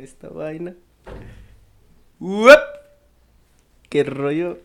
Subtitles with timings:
[0.00, 0.74] esta vaina.
[2.20, 2.60] ¡Uep!
[3.88, 4.58] ¡Qué rollo!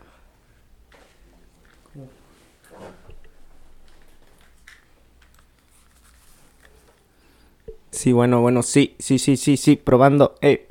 [7.92, 10.36] Sí, bueno, bueno, sí, sí, sí, sí, sí, probando.
[10.42, 10.68] Eh.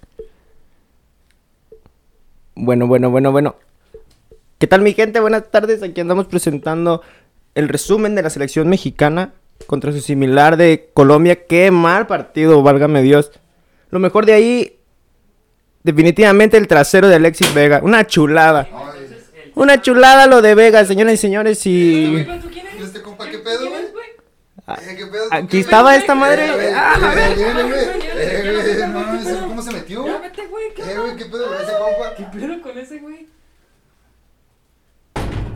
[2.54, 3.56] Bueno, bueno, bueno, bueno.
[4.58, 5.20] ¿Qué tal mi gente?
[5.20, 5.82] Buenas tardes.
[5.82, 7.00] Aquí andamos presentando
[7.54, 9.32] el resumen de la selección mexicana
[9.66, 11.46] contra su similar de Colombia.
[11.46, 13.30] Qué mal partido, válgame Dios.
[13.92, 14.78] Lo mejor de ahí,
[15.84, 17.80] definitivamente el trasero de Alexis Vega.
[17.82, 18.66] Una chulada.
[19.54, 21.66] Una chulada lo de Vega, señoras y señores.
[21.66, 22.16] Y
[22.80, 23.82] ¿Este compa qué pedo, güey?
[23.84, 25.24] Eh, ¿Qué pedo?
[25.30, 25.98] aquí ¿Qué, estaba güey?
[25.98, 26.46] esta madre.
[26.46, 27.38] Eh, güey, Ah, a ver.
[27.38, 29.40] ¿ese.
[29.40, 30.06] ¿Cómo se metió?
[30.06, 31.54] Ya vete, güey, ¿qué Eh, güey, ¿qué pedo?
[31.54, 31.72] ¿Ese
[32.16, 32.46] ¿Qué compa?
[32.46, 33.26] pedo con ese güey?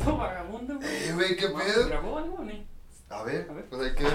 [0.05, 0.89] Todo vagabundo, güey.
[0.91, 1.89] Eh, güey, ¿qué pedo?
[1.89, 2.37] ¿Grabó algo
[3.09, 3.47] A ver.
[3.71, 4.13] pues hay que ver.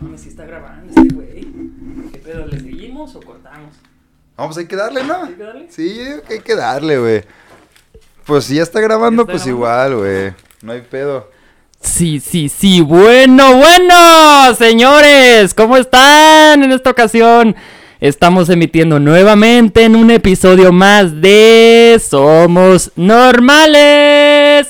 [0.00, 1.46] Mames, sí está grabando este güey.
[2.12, 2.46] ¿Qué pedo?
[2.46, 3.74] ¿Le seguimos o cortamos?
[4.36, 5.24] Vamos, hay que darle, ¿no?
[5.24, 5.66] ¿Hay que darle?
[5.70, 7.22] Sí, hay que darle, güey.
[8.24, 9.96] Pues si ya está grabando, ¿Ya está pues grabando?
[9.96, 10.32] igual, güey.
[10.62, 11.30] No hay pedo.
[11.80, 12.80] Sí, sí, sí.
[12.80, 17.56] Bueno, bueno, señores, ¿cómo están en esta ocasión?
[18.00, 24.68] Estamos emitiendo nuevamente en un episodio más de Somos Normales.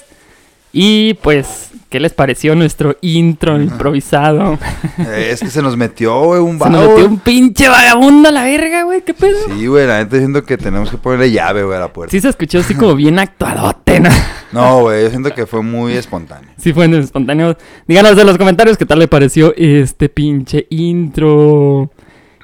[0.73, 4.59] Y pues, ¿qué les pareció nuestro intro improvisado?
[4.99, 8.33] Eh, es que se nos metió, güey, un Se nos metió un pinche vagabundo a
[8.33, 9.37] la verga, güey, ¿qué pedo?
[9.49, 12.11] Sí, güey, la neta siento que tenemos que ponerle llave, güey, a la puerta.
[12.11, 14.11] Sí se escuchó así como bien actuadote, ¿no?
[14.51, 16.51] No, güey, yo siento que fue muy espontáneo.
[16.57, 17.55] Sí fue espontáneo.
[17.87, 21.91] Díganos en los comentarios qué tal le pareció este pinche intro.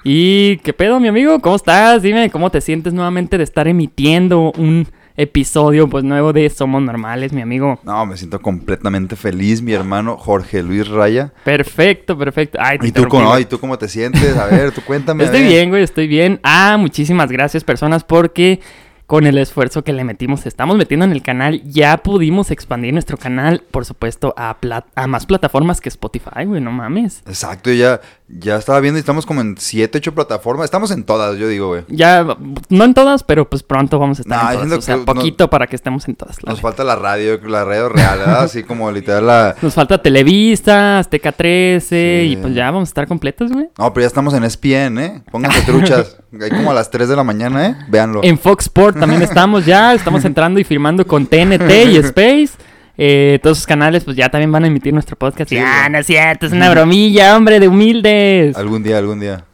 [0.05, 2.03] Y qué pedo, mi amigo, ¿cómo estás?
[2.03, 7.33] Dime cómo te sientes nuevamente de estar emitiendo un episodio pues nuevo de Somos Normales,
[7.33, 7.79] mi amigo.
[7.85, 11.33] No, me siento completamente feliz, mi hermano Jorge Luis Raya.
[11.45, 12.59] Perfecto, perfecto.
[12.61, 13.39] Ay, ¿Y tú, cómo.
[13.39, 14.37] ¿Y tú cómo te sientes?
[14.37, 15.25] A ver, tú cuéntame.
[15.25, 16.41] Estoy bien, güey, estoy bien.
[16.43, 18.61] Ah, muchísimas gracias, personas, porque
[19.07, 23.19] con el esfuerzo que le metimos, estamos metiendo en el canal, ya pudimos expandir nuestro
[23.19, 27.23] canal, por supuesto, a, plat- a más plataformas que Spotify, güey, no mames.
[27.27, 30.65] Exacto, ya, ya estaba viendo y estamos como en 7, 8 plataformas.
[30.65, 31.83] Estamos en todas, yo digo, güey.
[31.89, 32.25] Ya,
[32.71, 34.79] no en todas, pero pues pronto vamos a estar Nah, en siento todas.
[34.79, 36.39] O sea, que no- poquito para que estemos en todas.
[36.45, 38.43] Nos falta la radio, la radio real, ¿verdad?
[38.45, 39.55] Así como literal la...
[39.63, 41.85] Nos falta Televisa, Azteca 13
[42.25, 42.33] Sí.
[42.33, 43.69] y pues ya vamos a estar completos, güey.
[43.79, 45.23] No, pero ya estamos en ESPN, ¿eh?
[45.31, 46.17] Pónganse truchas.
[46.41, 47.77] Hay como a las 3 de la mañana, ¿eh?
[47.89, 48.21] Véanlo.
[48.25, 52.51] En Fox Sport también estamos ya, estamos entrando y firmando con TNT y Space.
[52.97, 55.49] Eh, todos esos canales pues ya también van a emitir nuestro podcast.
[55.51, 58.57] Sí, y, ah, no es cierto, es una bromilla, hombre, de humildes.
[58.57, 59.45] Algún día, algún día.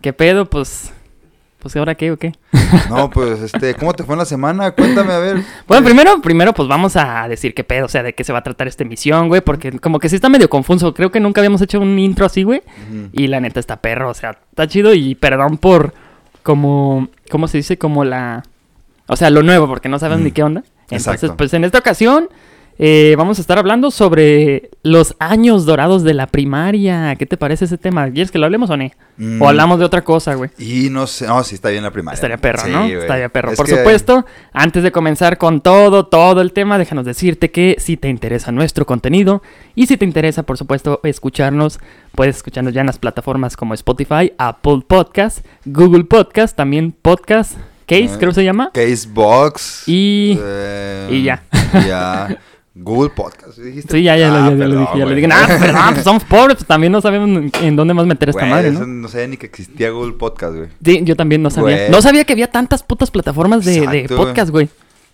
[0.00, 0.46] ¿Qué pedo?
[0.46, 0.92] Pues,
[1.60, 2.32] pues ahora qué o qué.
[2.88, 4.70] No, pues, este, ¿cómo te fue en la semana?
[4.72, 5.42] Cuéntame, a ver.
[5.66, 8.40] Bueno, primero, primero, pues vamos a decir qué pedo, o sea, de qué se va
[8.40, 10.92] a tratar esta emisión, güey, porque como que sí está medio confuso.
[10.94, 12.62] Creo que nunca habíamos hecho un intro así, güey.
[13.12, 15.94] Y la neta está perro, o sea, está chido y perdón por
[16.42, 17.76] como, ¿cómo se dice?
[17.78, 18.42] Como la...
[19.06, 20.24] O sea, lo nuevo, porque no sabemos Mm.
[20.24, 20.62] ni qué onda.
[20.90, 21.36] Entonces, Exacto.
[21.36, 22.28] pues en esta ocasión
[22.78, 27.14] eh, vamos a estar hablando sobre los años dorados de la primaria.
[27.16, 28.08] ¿Qué te parece ese tema?
[28.10, 28.88] ¿Quieres que lo hablemos o no?
[29.16, 29.42] Mm.
[29.42, 30.50] O hablamos de otra cosa, güey.
[30.58, 32.14] Y no sé, no, sí está bien la primaria.
[32.14, 32.80] Estaría perro, Sí, ¿no?
[32.82, 32.92] güey.
[32.94, 33.50] Estaría perro.
[33.50, 37.74] Es Por que- supuesto, antes de comenzar con todo, todo el tema, déjanos decirte que
[37.78, 39.42] si te interesa nuestro contenido
[39.74, 41.80] y si te interesa, por supuesto, escucharnos,
[42.14, 47.54] puedes escucharnos ya en las plataformas como Spotify, Apple Podcast, Google Podcast, también Podcast
[47.86, 48.70] Case, Eh, creo que se llama.
[48.72, 49.84] Casebox.
[49.88, 51.42] Y- eh, y ya.
[51.86, 52.38] Ya.
[52.80, 53.96] Google Podcast, ¿dijiste?
[53.98, 55.14] Sí, ya, ya, lo- Ah, ya, ya lo dije, ya güey.
[55.16, 55.28] dije.
[55.32, 58.50] Ah, perdón, pues somos pobres, pues también no sabemos en- dónde más meter esta Güey,
[58.52, 58.86] madre, eso ¿no?
[58.86, 60.68] no sabía ni que existía Google Podcast, güey.
[60.84, 61.76] Sí, yo también no sabía.
[61.76, 61.90] Güey.
[61.90, 64.68] No sabía que había tantas putas plataformas de, de Exacto, podcast, güey.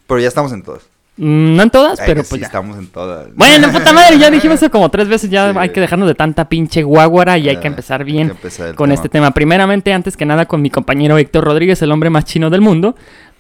[0.06, 0.82] Pero ya estamos en todas.
[1.16, 2.46] Mm, No en todas, Ay, pero pues sí, ya.
[2.46, 3.28] estamos en todas.
[3.36, 5.58] Bueno, puta madre, ya dijimos eso como tres veces, ya Sí.
[5.58, 8.68] hay que dejarnos de tanta pinche guaguara y hay que Eh, empezar bien que empezar
[8.70, 8.94] el con tema.
[8.94, 9.30] este tema.
[9.30, 12.96] Primeramente, antes que nada, con mi compañero Héctor Rodríguez, el hombre más chino del mundo.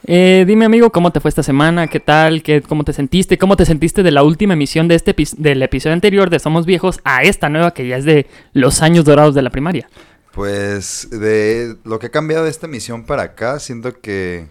[0.06, 1.86] Eh, dime, amigo, ¿cómo te fue esta semana?
[1.86, 2.42] ¿Qué tal?
[2.42, 3.38] ¿Qué, ¿Cómo te sentiste?
[3.38, 7.00] ¿Cómo te sentiste de la última emisión de este del episodio anterior de Somos Viejos
[7.04, 9.88] a esta nueva que ya es de los años dorados de la primaria?
[10.32, 14.48] Pues de lo que ha cambiado de esta emisión para acá, siento que,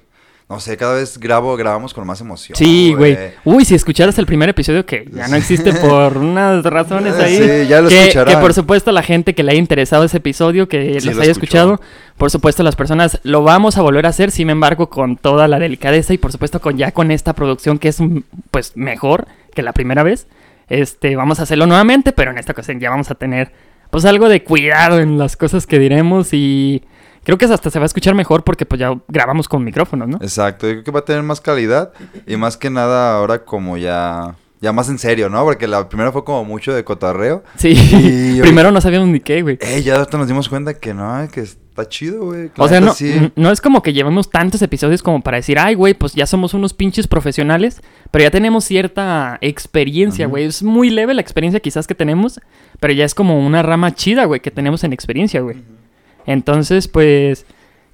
[0.54, 2.56] no sé, cada vez grabo, grabamos con más emoción.
[2.56, 3.18] Sí, güey.
[3.44, 7.38] Uy, si escucharas el primer episodio que ya no existe por unas razones ahí.
[7.38, 8.36] Sí, ya lo que, escucharán.
[8.36, 11.24] que por supuesto la gente que le haya interesado ese episodio, que Sí, los lo
[11.24, 11.82] haya escuchado,
[12.18, 15.58] por supuesto las personas lo vamos a volver a hacer, sin embargo, con toda la
[15.58, 18.20] delicadeza y por supuesto con ya con esta producción que es mm,
[18.52, 20.28] pues mejor que la primera vez.
[20.70, 23.52] Este, vamos a hacerlo nuevamente, pero en esta ocasión ya vamos a tener
[23.90, 26.84] pues algo de cuidado en las cosas que diremos y
[27.24, 30.18] creo que hasta se va a escuchar mejor porque pues ya grabamos con micrófonos, ¿no?
[30.22, 31.92] Exacto, yo creo que va a tener más calidad
[32.28, 35.44] y más que nada ahora como ya ya más en serio, ¿no?
[35.44, 37.44] Porque la primera fue como mucho de cotorreo.
[37.58, 37.74] Sí.
[37.76, 39.58] Y- Primero no sabíamos ni qué, güey.
[39.60, 42.50] Eh, ya ahorita nos dimos cuenta que no, que está chido, güey.
[42.58, 43.30] O sea, no, sí.
[43.36, 46.54] no es como que llevemos tantos episodios como para decir, ay, güey, pues ya somos
[46.54, 50.46] unos pinches profesionales, pero ya tenemos cierta experiencia, güey.
[50.46, 52.40] Es muy leve la experiencia quizás que tenemos,
[52.80, 55.58] pero ya es como una rama chida, güey, que tenemos en experiencia, güey.
[56.26, 57.46] Entonces, pues,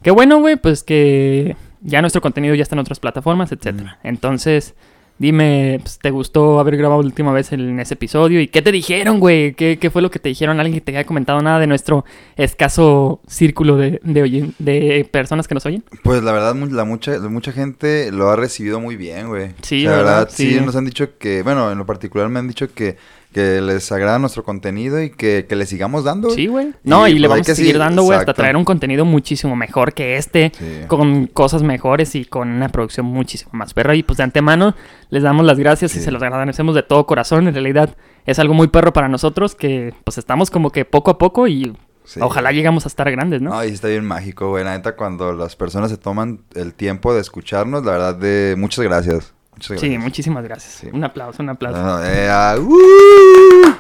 [0.01, 3.99] qué bueno, güey, pues que ya nuestro contenido ya está en otras plataformas, etcétera.
[4.03, 4.75] Entonces,
[5.17, 8.39] dime, pues, ¿te gustó haber grabado la última vez en ese episodio?
[8.41, 9.53] ¿Y qué te dijeron, güey?
[9.53, 10.59] ¿Qué, qué fue lo que te dijeron?
[10.59, 12.05] ¿Alguien que te haya comentado nada de nuestro
[12.37, 15.83] escaso círculo de, de, de personas que nos oyen?
[16.03, 19.51] Pues la verdad, la mucha, la mucha gente lo ha recibido muy bien, güey.
[19.61, 20.05] Sí, la ¿verdad?
[20.05, 20.53] verdad, sí.
[20.53, 20.61] Sí.
[20.61, 22.97] nos han dicho que, bueno, en lo particular me han dicho que,
[23.31, 26.31] que les agrada nuestro contenido y que, que le sigamos dando.
[26.31, 26.73] Sí, güey.
[26.83, 29.05] No, Y, y le pues, vamos a seguir sí, dando, güey, hasta traer un contenido
[29.05, 30.51] muchísimo mejor que este.
[30.57, 30.81] Sí.
[30.87, 33.95] con cosas mejores y con una producción muchísimo más perra.
[33.95, 34.75] Y pues de antemano
[35.09, 37.47] les damos las gracias y se los agradecemos de todo corazón.
[37.47, 37.95] En realidad
[38.25, 41.73] es algo muy perro para nosotros que pues estamos como que poco a poco y
[42.05, 42.19] Sí.
[42.23, 43.51] ojalá llegamos a estar grandes, ¿no?
[43.51, 44.63] No, y está bien mágico, güey.
[44.63, 48.83] La neta, cuando las personas se toman el tiempo de escucharnos, la verdad, de muchas
[48.83, 49.35] gracias.
[49.59, 49.91] Muchas gracias.
[49.91, 50.73] sí, muchísimas gracias.
[50.81, 50.87] Sí.
[50.93, 51.81] Un aplauso, un aplauso.
[51.81, 53.75] No, eh, ah, uh.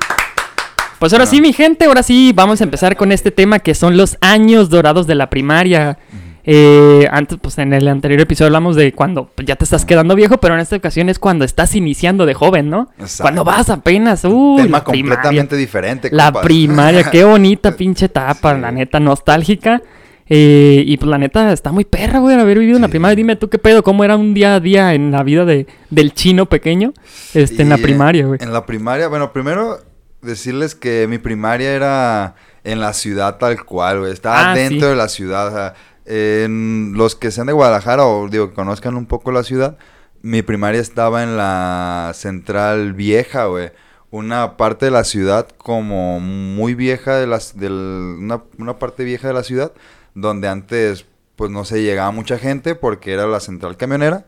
[0.99, 1.27] Pues ahora Ah.
[1.27, 4.69] sí, mi gente, ahora sí vamos a empezar con este tema que son los años
[4.69, 5.97] dorados de la primaria.
[6.43, 10.37] Eh, antes, pues en el anterior episodio hablamos de cuando ya te estás quedando viejo,
[10.39, 12.89] pero en esta ocasión es cuando estás iniciando de joven, ¿no?
[12.99, 13.23] Exacto.
[13.23, 15.15] Cuando vas apenas, uh, Tema la primaria.
[15.15, 16.09] completamente diferente.
[16.11, 18.61] La primaria, qué bonita pinche etapa, Sí.
[18.61, 19.81] la neta, nostálgica.
[20.29, 22.91] Eh, y pues la neta, está muy perra, güey, haber vivido en la Sí.
[22.91, 23.15] primaria.
[23.15, 26.13] Dime tú qué pedo, cómo era un día a día en la vida de, del
[26.13, 26.93] chino pequeño,
[27.33, 28.39] este, en la primaria, güey.
[28.41, 29.79] En la primaria, bueno, primero
[30.21, 34.11] decirles que mi primaria era en la ciudad tal cual, güey.
[34.11, 34.91] Estaba Ah, dentro sí.
[34.91, 35.47] de la ciudad.
[35.47, 35.73] o sea,
[36.05, 39.77] en los que sean de Guadalajara o digo que conozcan un poco la ciudad,
[40.21, 43.71] mi primaria estaba en la central vieja, güey.
[44.11, 47.71] Una parte de la ciudad como muy vieja de las del
[48.19, 49.71] una, una parte vieja de la ciudad
[50.15, 54.25] donde antes pues no se llegaba mucha gente porque era la central camionera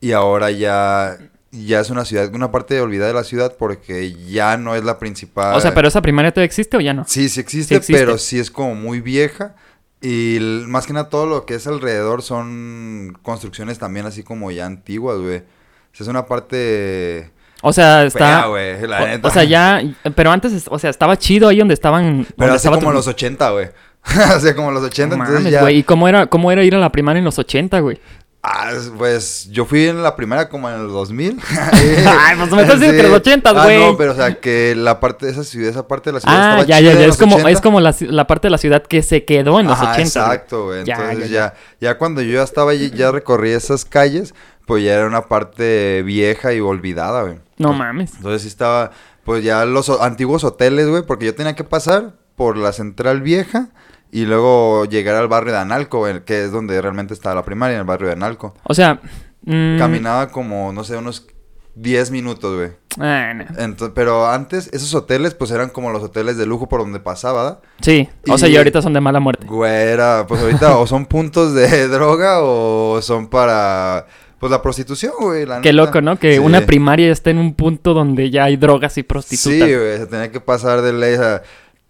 [0.00, 1.18] y ahora ya
[1.52, 4.98] ya es una ciudad, una parte olvidada de la ciudad porque ya no es la
[4.98, 5.54] principal.
[5.56, 7.04] O sea, pero esa primaria todavía existe o ya no?
[7.06, 7.98] Sí, sí existe, Sí existe.
[8.04, 9.54] pero sí es como muy vieja.
[10.02, 14.66] Y más que nada todo lo que es alrededor son construcciones también así como ya
[14.66, 15.38] antiguas, güey.
[15.38, 15.42] O
[15.92, 17.30] sea, es una parte
[17.62, 18.18] O sea, está.
[18.18, 19.28] fea, güey, la o, neta.
[19.28, 19.80] o sea, ya.
[20.14, 22.24] Pero antes, es- o sea, estaba chido ahí donde estaban.
[22.24, 23.68] Pero donde hace estaba como tu- los 80, güey.
[24.36, 25.70] o sea, como los 80, No entonces mames, ya...
[25.70, 28.00] ¿Y cómo era, cómo era ir a la primaria en los 80, güey?
[28.48, 31.40] Ah, pues yo fui en la primera como en el 2000.
[32.06, 33.78] Ay, pues me estás diciendo que los 80s, Ah, güey.
[33.80, 36.36] no, pero o sea, que la parte de esa ciudad, esa parte de la ciudad
[36.36, 37.06] Ah, estaba ya, ya, ya.
[37.06, 37.50] Es como, 80.
[37.50, 40.20] es como la, la parte de la ciudad que se quedó en los Ajá, 80.
[40.20, 40.32] güey.
[40.34, 40.84] Exacto, güey.
[40.84, 44.32] Ya, Entonces ya, ya, ya, cuando yo ya estaba allí, ya recorrí esas calles,
[44.64, 47.38] pues ya era una parte vieja y olvidada, güey.
[47.58, 48.12] No mames.
[48.14, 48.92] Entonces sí estaba,
[49.24, 53.70] pues ya los antiguos hoteles, güey, porque yo tenía que pasar por la central vieja
[54.20, 57.80] y luego llegar al barrio de Analco, que es donde realmente estaba la primaria, en
[57.80, 58.54] el barrio de Analco.
[58.64, 59.00] O sea.
[59.42, 61.26] mm, Caminaba como, no sé, unos
[61.74, 62.70] 10 minutos, güey.
[62.98, 63.44] ah, no.
[63.58, 67.42] Ento- pero antes, esos hoteles, pues eran como los hoteles de lujo por donde pasaba,
[67.42, 67.58] ¿verdad?
[67.82, 68.08] Sí.
[68.30, 69.46] O sea, Y- ahorita son de mala muerte.
[69.46, 74.06] Güey, era, pues ahorita o son puntos de droga o son para,
[74.40, 75.44] pues la prostitución, güey.
[75.44, 75.84] la Qué neta.
[75.84, 76.18] loco, ¿no?
[76.18, 76.38] Que Sí.
[76.38, 79.68] una primaria está en un punto donde ya hay drogas y prostitutas.
[79.68, 81.16] Sí, güey, se tenía que pasar de ley.
[81.16, 81.42] Sea,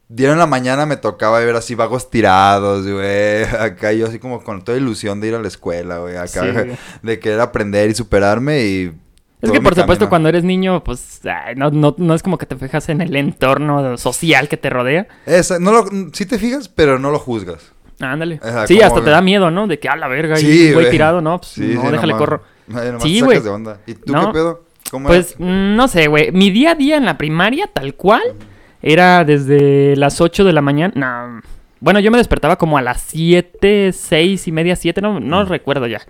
[0.08, 3.42] dieron en la mañana me tocaba ver así vagos tirados, güey.
[3.60, 6.16] Acá yo así como con toda ilusión de ir a la escuela, güey.
[6.16, 6.70] Acá, Sí,
[7.02, 8.92] de querer aprender y superarme y...
[9.42, 10.08] Es que por supuesto camino.
[10.08, 13.14] cuando eres niño, pues ay, no, no, no es como que te fijas en el
[13.14, 15.06] entorno social que te rodea.
[15.26, 17.72] Esa, no lo, sí te fijas, pero no lo juzgas.
[18.00, 18.40] Ándale.
[18.66, 19.66] Sí, hasta te da miedo, ¿no?
[19.66, 20.90] De que a la verga Sí, y un güey güey.
[20.90, 22.42] tirado, no, pues Sí, no, sí, déjale nomás- corro.
[22.66, 23.40] Nomás Sí, güey.
[23.40, 23.78] de onda.
[23.86, 24.26] ¿Y tú No.
[24.26, 24.64] qué pedo?
[24.90, 26.32] ¿Cómo Pues mm, no sé, güey.
[26.32, 28.22] Mi día a día en la primaria, tal cual,
[28.92, 30.92] era desde las 8 de la mañana.
[30.94, 31.40] No.
[31.80, 35.86] Bueno, yo me despertaba como a las 7, 6 y media, 7, no, no recuerdo
[35.86, 36.00] ya.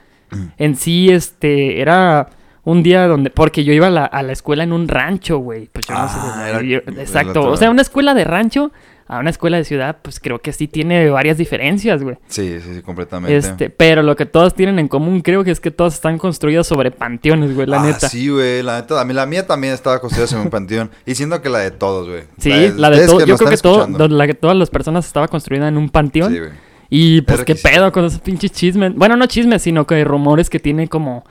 [0.58, 2.28] En sí, este, era
[2.64, 3.30] un día donde.
[3.30, 5.68] Porque yo iba a la, a la escuela en un rancho, güey.
[5.72, 6.18] Pues yo no sé.
[6.20, 7.48] Ah, era yo- exacto.
[7.48, 8.72] O sea, una escuela de rancho
[9.08, 12.16] a una escuela de ciudad, pues creo que sí tiene varias diferencias, güey.
[12.26, 13.36] Sí, sí, sí, completamente.
[13.36, 16.66] Este, pero lo que todas tienen en común, creo que es que todas están construidas
[16.66, 18.08] sobre panteones, güey, la ah, neta.
[18.08, 19.00] sí, güey, la neta.
[19.00, 20.90] A mí, la mía también estaba construida en un panteón.
[21.04, 22.24] Y siento que la de todos, güey.
[22.38, 23.18] Sí, la de ustedes todo.
[23.18, 26.32] que Yo creo que todo, la que todas las personas estaba construida en un panteón.
[26.32, 26.50] Sí, güey.
[26.90, 28.92] y pues qué pedo con esos pinches chismes.
[28.94, 31.24] Bueno, no chismes, sino que rumores que tiene como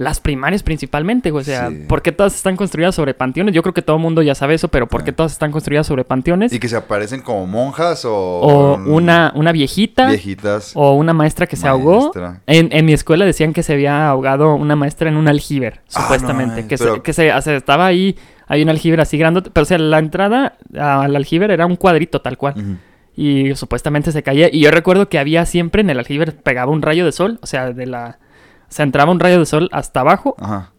[0.00, 1.42] las primarias principalmente, güey.
[1.42, 1.84] O sea, Sí.
[1.86, 3.54] ¿por qué todas están construidas sobre panteones?
[3.54, 5.16] Yo creo que todo el mundo ya sabe eso, pero ¿por qué Ah.
[5.16, 6.54] todas están construidas sobre panteones?
[6.54, 8.10] Y que se aparecen como monjas o...
[8.14, 10.08] O una, una viejita.
[10.08, 10.72] Viejitas.
[10.74, 12.12] O una maestra que se ahogó.
[12.46, 16.00] En, en mi escuela decían que se había ahogado una maestra en un aljiber, Ah,
[16.00, 16.62] supuestamente.
[16.62, 18.16] no, que, pero- se, que se, o sea, estaba ahí,
[18.46, 19.50] hay un aljiber así grandote.
[19.50, 22.78] Pero, o sea, la entrada al aljiber era un cuadrito tal cual.
[23.16, 24.48] Y supuestamente se caía.
[24.50, 27.38] Y yo recuerdo que había siempre en el aljiber pegaba un rayo de sol.
[27.42, 28.18] O sea, de la.
[28.70, 30.36] O sea, entraba un rayo de sol hasta abajo.
[30.40, 30.70] Ajá.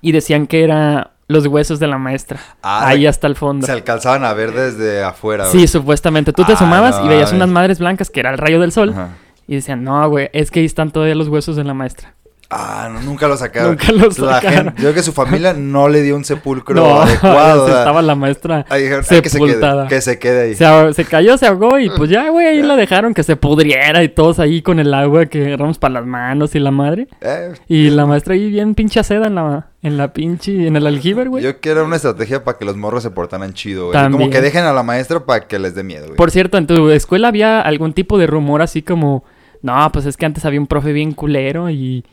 [0.00, 2.38] Y decían que era los huesos de la maestra.
[2.62, 3.66] Ah, ahí hasta el fondo.
[3.66, 5.68] Se alcanzaban a ver desde afuera, Sí, güey.
[5.68, 6.32] supuestamente.
[6.32, 8.72] Tú te Ah, asomabas no y veías unas madres blancas que era el rayo del
[8.72, 8.90] sol.
[8.90, 9.08] Ajá.
[9.48, 12.14] Y decían, no, güey, es que ahí están todavía los huesos de la maestra.
[12.54, 13.70] Ah, no, nunca lo sacaron.
[13.70, 14.64] Nunca lo La sacaron.
[14.66, 17.66] gente- yo creo que su familia no le dio un sepulcro No, adecuado.
[17.78, 19.88] estaba la maestra ahí dijeron, "Ay, que se quede, sepultada.
[19.88, 20.54] que se quede ahí.
[20.94, 24.08] Se, cayó, se ahogó y pues ya, güey, ahí la dejaron que se pudriera y
[24.10, 27.08] todos ahí con el agua que agarramos para las manos y la madre.
[27.22, 30.86] Eh, Y la maestra ahí bien pinche seda en la, en la pinche, en el
[30.86, 31.42] aljiber, güey.
[31.42, 34.10] yo quiero una estrategia para que los morros se portaran chido, güey.
[34.10, 36.16] Como que dejen a la maestra para que les dé miedo, güey.
[36.16, 39.24] Por cierto, ¿en tu escuela había algún tipo de rumor así como,
[39.62, 42.04] no, pues es que antes había un profe bien culero y,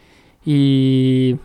[0.46, 1.38] y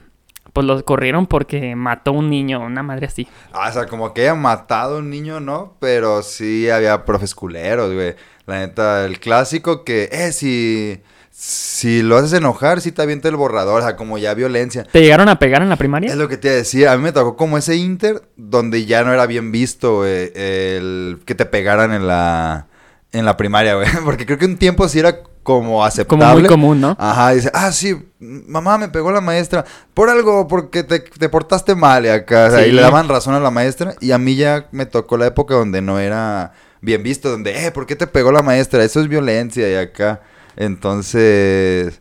[0.55, 3.27] pues los corrieron porque mató a un niño, una madre así.
[3.53, 5.77] Ah, o sea, como que haya matado a un niño, ¿no?
[5.81, 8.15] Pero sí había profes culeros, güey.
[8.47, 13.35] La neta, el clásico que, eh, si, si lo haces enojar, sí te avienta el
[13.35, 14.85] borrador, o sea, como ya violencia.
[14.85, 16.11] ¿Te llegaron a pegar en la primaria?
[16.11, 18.87] Es lo que te iba a decir, a mí me tocó como ese inter donde
[18.87, 22.69] ya no era bien visto, güey, el que te pegaran en la,
[23.11, 23.89] en la primaria, güey.
[24.05, 26.25] Porque creo que un tiempo sí era como aceptable.
[26.25, 26.97] Como muy común, ¿no?
[26.99, 31.77] Ajá, dice, ah, sí, mamá me pegó la maestra por algo, porque te, te portaste
[31.77, 34.35] mal y acá, o sea, y le daban razón a la maestra, y a mí
[34.35, 38.07] ya me tocó la época donde no era bien visto, donde, eh, ¿por qué te
[38.09, 38.83] pegó la maestra?
[38.83, 40.23] Eso es violencia y acá,
[40.57, 42.01] entonces,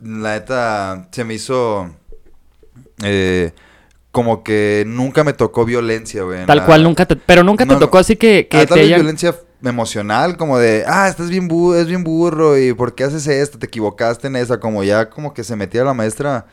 [0.00, 1.88] la neta, se me hizo,
[3.04, 3.52] eh,
[4.10, 6.44] como que nunca me tocó violencia, güey.
[6.46, 7.16] Tal la- cual, nunca te...
[7.16, 9.00] Pero nunca te No, tocó así que, que Ah, tal te vez hayan...
[9.00, 9.34] violencia
[9.70, 13.58] emocional, como de, ah, estás bien burro, es bien burro, y ¿por qué haces esto?
[13.58, 16.46] Te equivocaste en esa, como ya, como que se metía la maestra.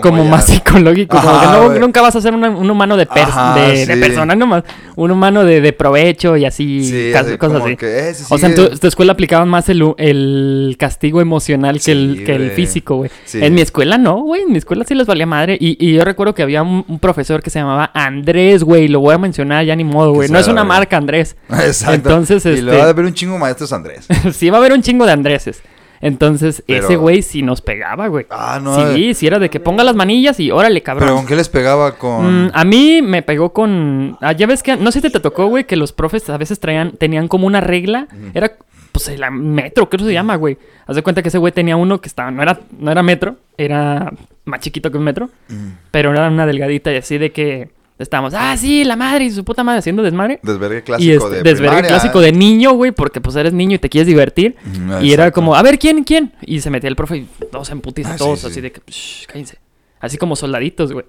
[0.00, 1.80] Como más psicológico, como Ajá, que no- güey.
[1.80, 4.64] nunca vas a ser una- un humano de, pers- Ajá, de, persona, nomás,
[4.96, 7.76] un humano de, de provecho y así, Sí, cas- así cosas como así.
[7.76, 12.22] que, eh, O sea, en tu, tu escuela aplicaban más el, castigo emocional que, el,
[12.24, 13.10] que físico, güey.
[13.34, 14.42] En mi escuela no, güey.
[14.42, 15.56] En mi escuela sí les valía madre.
[15.60, 18.88] Y, y yo recuerdo que había un, un profesor que se llamaba Andrés, güey.
[18.88, 20.28] Lo voy a mencionar ya ni modo, Que güey.
[20.28, 21.36] No es una marca, Andrés.
[21.50, 21.94] Exacto.
[22.10, 24.06] Entonces, Y este- le va a haber un chingo de maestros Andrés.
[24.32, 25.62] sí va a haber un chingo de Andreses.
[26.02, 28.26] Entonces, Pero- ese güey sí nos pegaba, güey.
[28.28, 28.94] Ah, no.
[28.94, 31.06] sí, sí era de que ponga las manillas y órale, cabrón.
[31.06, 32.46] Pero ¿con qué les pegaba con...?
[32.46, 34.18] Mm, a mí me pegó con.
[34.20, 34.76] ah, ya ves que.
[34.76, 37.60] No sé si te tocó, güey, que los profes a veces traían, tenían como una
[37.60, 38.08] regla.
[38.34, 38.52] Era,
[38.90, 40.58] pues, el metro, ¿qué se llama, güey?
[40.86, 42.32] Haz de cuenta que ese güey tenía uno que estaba.
[42.32, 44.12] No era, no era metro, era
[44.44, 45.30] más chiquito que un metro.
[45.48, 45.68] Mm.
[45.92, 47.70] Pero era una delgadita y así de que.
[47.98, 50.40] Estábamos, ah, sí, la madre y su puta madre haciendo desmadre.
[50.42, 51.88] Desvergue y clásico este, de desvergue primaria.
[51.90, 54.56] clásico de niño, güey, porque pues eres niño y te quieres divertir.
[54.64, 56.32] Mm, Y era como, a ver, ¿quién, quién?
[56.40, 58.46] Y se metía el profe y todos putiza, Ah, todos sí.
[58.48, 59.58] así de que, "Shh, cállense.
[60.00, 61.04] Así como soldaditos, güey.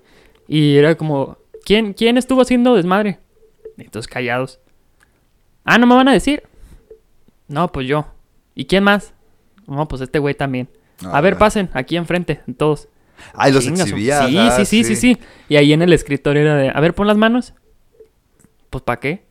[0.48, 3.20] Y era como, ¿quién, ¿quién estuvo haciendo desmadre?
[3.78, 4.60] Y todos callados.
[5.66, 6.44] Ah, ¿no me van a decir?
[7.48, 8.06] No, pues yo.
[8.54, 9.14] ¿Y quién más?
[9.66, 10.68] No, pues este güey también.
[11.04, 11.40] Ah, a ver, güey.
[11.40, 12.88] pasen, aquí enfrente, todos.
[13.34, 14.28] Ay, los exhibía.
[14.28, 15.18] Sí, ah, sí, sí, sí, sí.
[15.50, 17.54] Y ahí en el escritorio era de, a ver, pon las manos.
[18.70, 19.24] Pues, ¿para qué?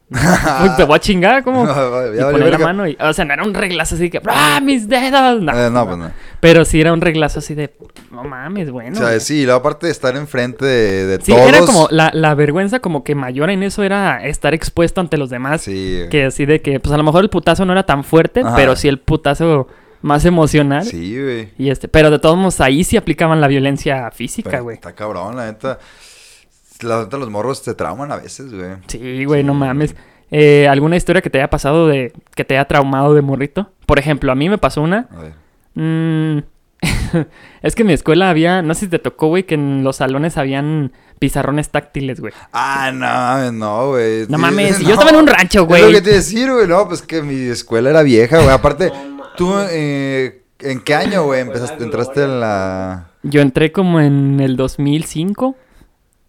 [0.60, 1.66] pues te voy a chingar, ¿cómo?
[2.14, 4.20] Ya y poner la mano y, o sea, no era un reglazo así de que,
[4.28, 5.40] ¡ah, mis dedos!
[5.40, 6.10] No, Eh, no, pues no.
[6.38, 7.72] Pero sí era un reglazo así de,
[8.10, 8.92] no mames, bueno.
[8.92, 9.20] o sea, güey".
[9.20, 11.48] sí, y luego aparte de estar enfrente de, de Sí, todos...
[11.48, 15.30] era como, la, la vergüenza como que mayor en eso era estar expuesto ante los
[15.30, 15.62] demás.
[15.62, 18.42] Sí, Que así de que, pues a lo mejor el putazo no era tan fuerte,
[18.54, 19.68] pero sí el putazo
[20.02, 20.84] más emocional.
[20.84, 21.48] sí, güey.
[21.58, 24.74] Y este, pero de todos modos ahí sí aplicaban la violencia física, güey.
[24.74, 25.78] Está cabrón, la neta.
[26.80, 28.72] La neta, los morros se trauman a veces, güey.
[28.88, 29.94] Sí, güey, no mames.
[30.30, 33.70] Eh, ¿Alguna historia que te haya pasado de, que te haya traumado de morrito?
[33.86, 35.06] Por ejemplo, a mí me pasó una.
[35.12, 35.32] A ver.
[35.74, 36.38] Mm,
[37.62, 39.96] es que en mi escuela había, no sé si te tocó, güey, que en los
[39.96, 42.32] salones habían pizarrones táctiles, güey.
[42.52, 44.26] Ah, no, mames, no, güey.
[44.28, 44.88] No mames, no.
[44.88, 45.92] yo estaba en un rancho, Es lo güey.
[45.92, 46.66] que te iba a decir, güey.
[46.66, 48.50] No, pues que mi escuela era vieja, güey.
[48.50, 48.90] Aparte,
[49.36, 53.08] tú, eh, ¿en qué año, güey, empezaste, entraste en la...
[53.22, 55.56] Yo entré como en el 2005.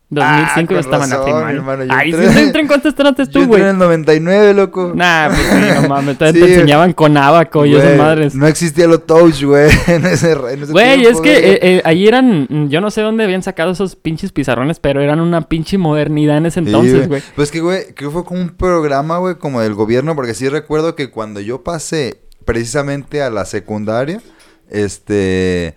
[0.10, 2.68] 2005 Ah, yo con estaba en la razón, hermano, yo Ay, entré- ¿sí entré en
[2.68, 2.88] cuánto
[3.26, 3.62] Yo tú, entré güey?
[3.64, 4.92] en el 99, loco.
[4.94, 6.18] Nah, pues sí, no mames.
[6.20, 6.48] Todavía Sí.
[6.48, 8.36] te enseñaban con abaco y esas madres.
[8.36, 12.80] No existía lo touch, güey, en ese, Güey, es que eh, eh, ahí eran, yo
[12.80, 16.60] no sé dónde habían sacado esos pinches pizarrones, pero eran una pinche modernidad en ese
[16.60, 17.24] Sí, entonces, güey.
[17.36, 20.48] Pues que, güey, creo que fue como un programa, güey, como del gobierno, porque sí
[20.48, 24.22] recuerdo que cuando yo pasé precisamente a la secundaria,
[24.70, 25.76] este,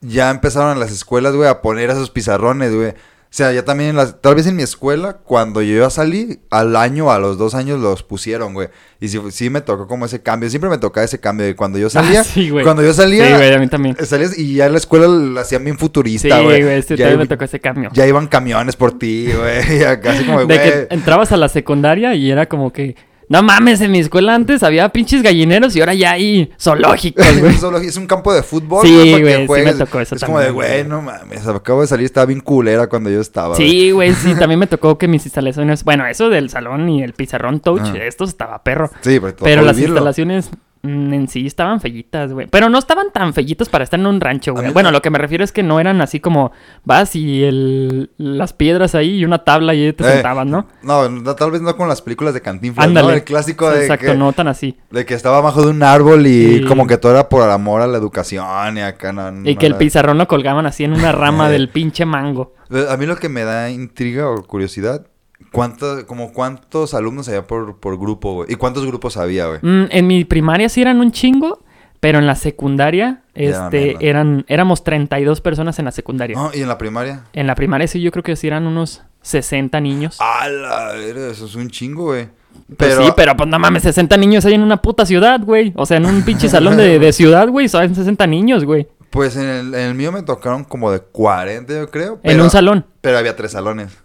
[0.00, 2.90] ya empezaron en las escuelas, güey, a poner esos pizarrones, güey.
[2.90, 6.40] O sea, ya también en las, tal vez en mi escuela, cuando yo ya salí,
[6.50, 8.68] al año, a los dos años los pusieron, güey.
[9.00, 10.50] Y sí, sí me tocó como ese cambio.
[10.50, 11.48] Siempre me tocaba ese cambio.
[11.48, 12.62] Y cuando yo salía, Ah, sí, güey.
[12.62, 13.96] cuando yo salía, Sí, güey, a mí también.
[14.04, 16.62] salías y ya en la escuela lo hacían bien Sí, futurista, güey.
[16.62, 17.88] güey, este ya, también me tocó ese cambio.
[17.94, 19.78] ya iban camiones por ti, güey.
[19.78, 20.58] Y acá así como, de güey.
[20.58, 22.96] que entrabas a la secundaria y era como que,
[23.32, 27.86] no mames, en mi escuela antes había pinches gallineros y ahora ya hay zoológicos, güey.
[27.86, 30.68] Es un campo de fútbol, Sí, güey, sí me tocó eso Es como de, también,
[30.70, 33.56] güey, no mames, acabo de salir, estaba bien culera cuando yo estaba.
[33.56, 37.14] Sí, güey, sí, también me tocó que mis instalaciones, bueno, eso del salón y el
[37.14, 38.04] pizarrón touch, Ah.
[38.04, 38.90] esto estaba perro.
[39.00, 40.50] Sí, pero, tocó Pero las instalaciones
[40.82, 42.48] en sí estaban fellitas, güey.
[42.48, 44.72] Pero no estaban tan fellitas para estar en un rancho, güey.
[44.72, 46.50] Bueno, lo que me refiero es que no eran así como
[46.84, 50.66] vas y el, las piedras ahí y una tabla y te Eh, sentabas, ¿no?
[50.82, 53.08] No, no, tal vez no con las películas de Cantinflas, Ándale.
[53.08, 53.14] ¿no?
[53.14, 54.76] El clásico de, Exacto, que, no tan así.
[54.90, 56.64] de que estaba abajo de un árbol y Sí.
[56.64, 59.48] como que todo era por amor a la educación y acá no...
[59.48, 62.54] Y que el pizarrón lo colgaban así en una rama del pinche mango.
[62.88, 65.06] A mí lo que me da intriga o curiosidad,
[65.50, 68.52] ¿cuánto, como cuántos alumnos había por, por grupo, güey?
[68.52, 69.58] ¿Y cuántos grupos había, güey?
[69.62, 71.62] Mm, en mi primaria sí eran un chingo,
[72.00, 73.98] pero en la secundaria, Ya, este, mierda.
[74.00, 76.36] eran, éramos 32 personas en la secundaria.
[76.36, 77.24] No, ¿Y en la primaria?
[77.32, 80.16] En la primaria sí, yo creo que sí eran unos 60 niños.
[80.20, 80.94] ¡Hala!
[80.96, 82.28] Eso es un chingo, güey.
[82.76, 85.72] Pues sí, pero pues no mames, 60 niños hay en una puta ciudad, güey.
[85.76, 88.88] O sea, en un pinche salón de, de ciudad, güey, son 60 niños, güey.
[89.10, 92.14] Pues en el, en el mío me tocaron como de 40, yo creo.
[92.14, 92.86] En pero- un salón.
[93.00, 94.01] Pero había tres salones.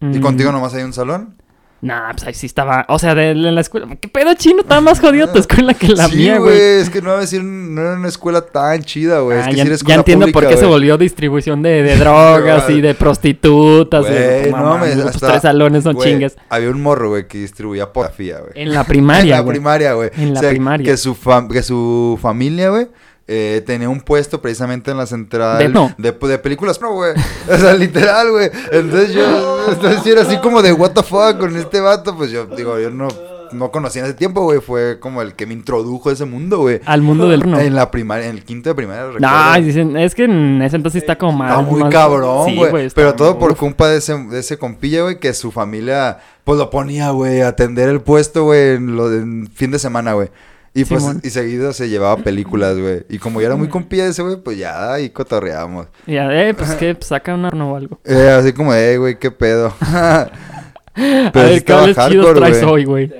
[0.00, 1.36] ¿Y Mm, contigo nomás hay un salón?
[1.80, 2.86] Nah, pues ahí sí estaba.
[2.88, 3.86] O sea, de, de la escuela.
[4.00, 4.62] ¿Qué pedo chino?
[4.62, 6.56] Estaba más jodido tu escuela que la sí, mía, güey.
[6.58, 9.38] Es que no iba a decir, no era una escuela tan chida, güey.
[9.38, 11.60] es Ah, que ya, sí era ya escuela entiendo pública, por qué se volvió distribución
[11.62, 14.06] de, de drogas y de prostitutas.
[14.08, 16.36] y de- Güey, no, me- pues hasta- tres salones son güey, chingues.
[16.48, 18.52] Había un morro, güey, que distribuía pornografía, güey.
[18.54, 20.10] En la primaria, En la primaria, güey.
[20.16, 20.84] En la O sea, primaria.
[20.90, 22.86] Que su, fam- que su familia, güey,
[23.26, 25.94] eh, tenía un puesto precisamente en la central De no.
[25.96, 27.12] de, de películas, no, güey.
[27.50, 28.50] O sea, literal, güey.
[28.70, 32.16] Entonces yo, entonces yo era así como de, what the fuck, con este vato.
[32.16, 33.08] Pues yo, digo, yo no,
[33.52, 34.60] no conocía en ese tiempo, güey.
[34.60, 36.80] Fue como el que me introdujo a ese mundo, güey.
[36.84, 37.58] Al mundo del porno.
[37.60, 41.00] En la primaria, en el quinto de primaria, No, dicen, es que en ese entonces
[41.02, 41.50] está como más.
[41.50, 42.90] Está muy más- cabrón, güey.
[42.94, 46.68] pero todo por culpa de ese, de ese compilla, güey, que su familia, pues lo
[46.68, 50.28] ponía, güey, a atender el puesto, güey, en, lo de- en fin de semana, güey.
[50.76, 51.20] Y pues, Simón.
[51.22, 53.04] y seguido se llevaba películas, güey.
[53.08, 55.86] Y como yo era muy compilla de ese, güey, pues ya ahí cotorreamos.
[56.06, 58.00] Ya, eh, pues que pues, saca un horno o algo.
[58.04, 59.72] Eh, así como, eh, güey, qué pedo.
[59.80, 60.30] a
[60.94, 62.72] Pero sí ver, ¿qué hardcore, traes güey.
[62.72, 63.12] hoy, güey?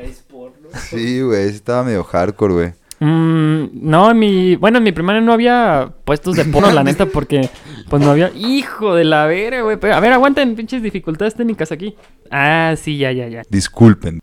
[0.90, 2.72] Sí, güey, estaba medio hardcore, güey.
[3.00, 4.56] Mm, no, en mi.
[4.56, 7.50] Bueno, en mi primaria no había puestos de porno, la neta, porque
[7.88, 8.30] pues no había.
[8.34, 9.76] Hijo de la vera, güey.
[9.76, 11.96] Pero, a ver, aguanten, pinches dificultades técnicas aquí.
[12.30, 13.42] Ah, sí, ya, ya, ya.
[13.48, 14.20] Disculpen.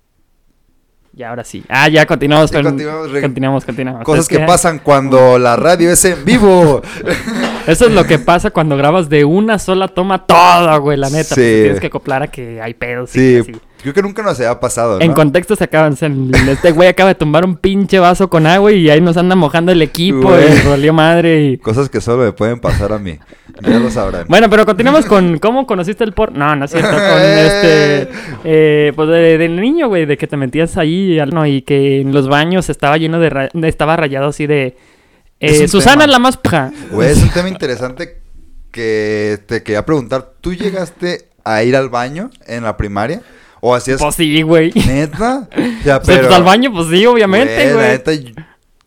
[1.14, 1.64] Ya, ahora sí.
[1.68, 2.64] Ah, ya continuamos Sí, con.
[2.64, 4.04] continuamos, Continuamos, continuamos.
[4.06, 6.82] Cosas que pasan cuando la radio es en vivo.
[7.68, 11.36] Eso es lo que pasa cuando grabas de una sola toma todo, güey, la neta.
[11.36, 11.42] Sí.
[11.42, 13.14] pues, tienes que acoplar a que hay pedos.
[13.16, 13.62] y Sí, así.
[13.82, 15.06] Creo que nunca nos había pasado, ¿no?
[15.06, 15.94] En contexto se acaban.
[16.50, 19.72] Este güey acaba de tumbar un pinche vaso con agua y ahí nos anda mojando
[19.72, 20.60] el equipo Güey.
[20.64, 21.58] y valió madre y.
[21.58, 23.18] Cosas que solo me pueden pasar a mí.
[23.62, 24.26] Ya lo sabrán.
[24.28, 26.40] Bueno, pero continuamos con cómo conociste el porno.
[26.40, 26.90] No, no es cierto.
[26.90, 28.10] Con este.
[28.44, 32.12] eh, pues de, del niño, güey, de que te metías ahí no, y que en
[32.14, 33.30] los baños estaba lleno de.
[33.30, 34.76] ra- estaba rayado así de.
[35.40, 36.04] Eh, un Susana tema.
[36.06, 36.72] es la más paja.
[36.92, 38.20] Güey, es un tema interesante
[38.72, 40.34] que te quería preguntar.
[40.42, 43.22] ¿Tú llegaste a ir al baño en la primaria?
[43.62, 44.72] ¿O hacías Pues sí, güey.
[44.88, 45.48] neta?
[45.86, 47.88] Ya, O sea, pues, al baño, pues sí, obviamente, güey.
[47.88, 48.12] neta,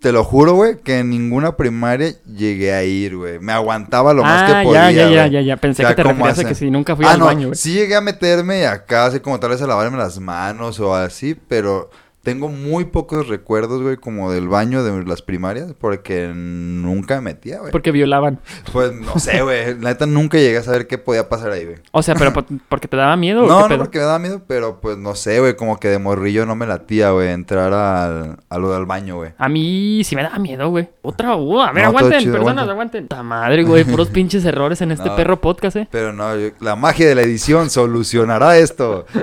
[0.01, 3.39] te lo juro, güey, que en ninguna primaria llegué a ir, güey.
[3.39, 5.57] Me aguantaba lo más Ah, que podía, ya, ya, ya, ya, ya.
[5.57, 7.25] Pensé O sea, que te ¿cómo referías a que si nunca fui ah, al no,
[7.25, 7.57] baño, güey.
[7.57, 11.35] sí llegué a meterme acá, así como tal vez a lavarme las manos o así,
[11.49, 11.89] pero
[12.25, 17.61] tengo muy pocos recuerdos, güey, como del baño de las primarias, porque nunca me metía,
[17.61, 17.71] güey.
[17.71, 18.41] Porque violaban.
[18.73, 19.79] Pues no sé, güey.
[19.81, 21.77] La neta nunca llegué a saber qué podía pasar ahí, güey.
[21.93, 24.19] O sea, pero por- porque te daba miedo o No, qué no porque me daba
[24.19, 25.55] miedo, pero pues no sé, güey.
[25.55, 29.33] Como que de morrillo no me latía, güey, entrar al, a lo del baño, güey.
[29.39, 30.89] A mí sí me daba miedo, güey.
[31.03, 33.07] Otra, uh, a ver, No, aguanten, chido, personas, aguanten.
[33.09, 35.17] Ta madre, güey, puros pinches errores en este No.
[35.17, 35.89] perro podcast, eh.
[35.91, 39.05] Pero no, yo- la magia de la edición solucionará esto.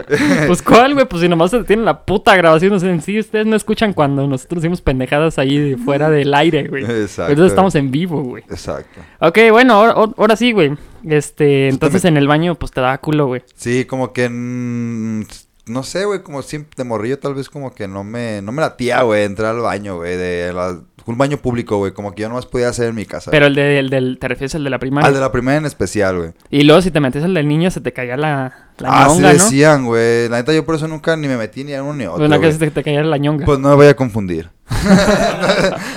[0.48, 3.18] Pues cuál, güey, pues si nomás se tienen la puta grabación, o sea, en sí
[3.20, 6.84] ustedes no escuchan cuando nosotros decimos pendejadas ahí de fuera del aire, güey.
[6.84, 7.32] Exacto.
[7.32, 8.44] Entonces estamos en vivo, güey.
[8.50, 9.02] Exacto.
[9.20, 10.78] Ok, bueno, ahora, ahora sí, güey.
[11.04, 13.42] Este, entonces en el baño, pues te daba culo, güey.
[13.56, 14.30] Sí, como que...
[14.30, 18.62] no sé, güey, como siempre de morrillo tal vez como que no me, no me
[18.62, 22.30] latía, güey, entrar al baño, güey, de la- un baño público, güey, como que yo
[22.30, 23.32] nomás podía hacer en mi casa.
[23.32, 25.08] Pero el, de- el del, te refieres al de la primaria.
[25.08, 26.32] Al de la primera en especial, güey.
[26.50, 29.16] Y luego si te metes al del niño, se te caía la, la Ah, sí
[29.16, 29.34] ñonga, ¿no?
[29.44, 30.30] decían, güey.
[30.30, 32.26] La neta yo por eso nunca ni me metí ni a uno ni a otro,
[32.26, 32.52] Una que güey.
[32.54, 33.46] se te, te caía la ñonga.
[33.46, 34.50] Pues no me voy a confundir.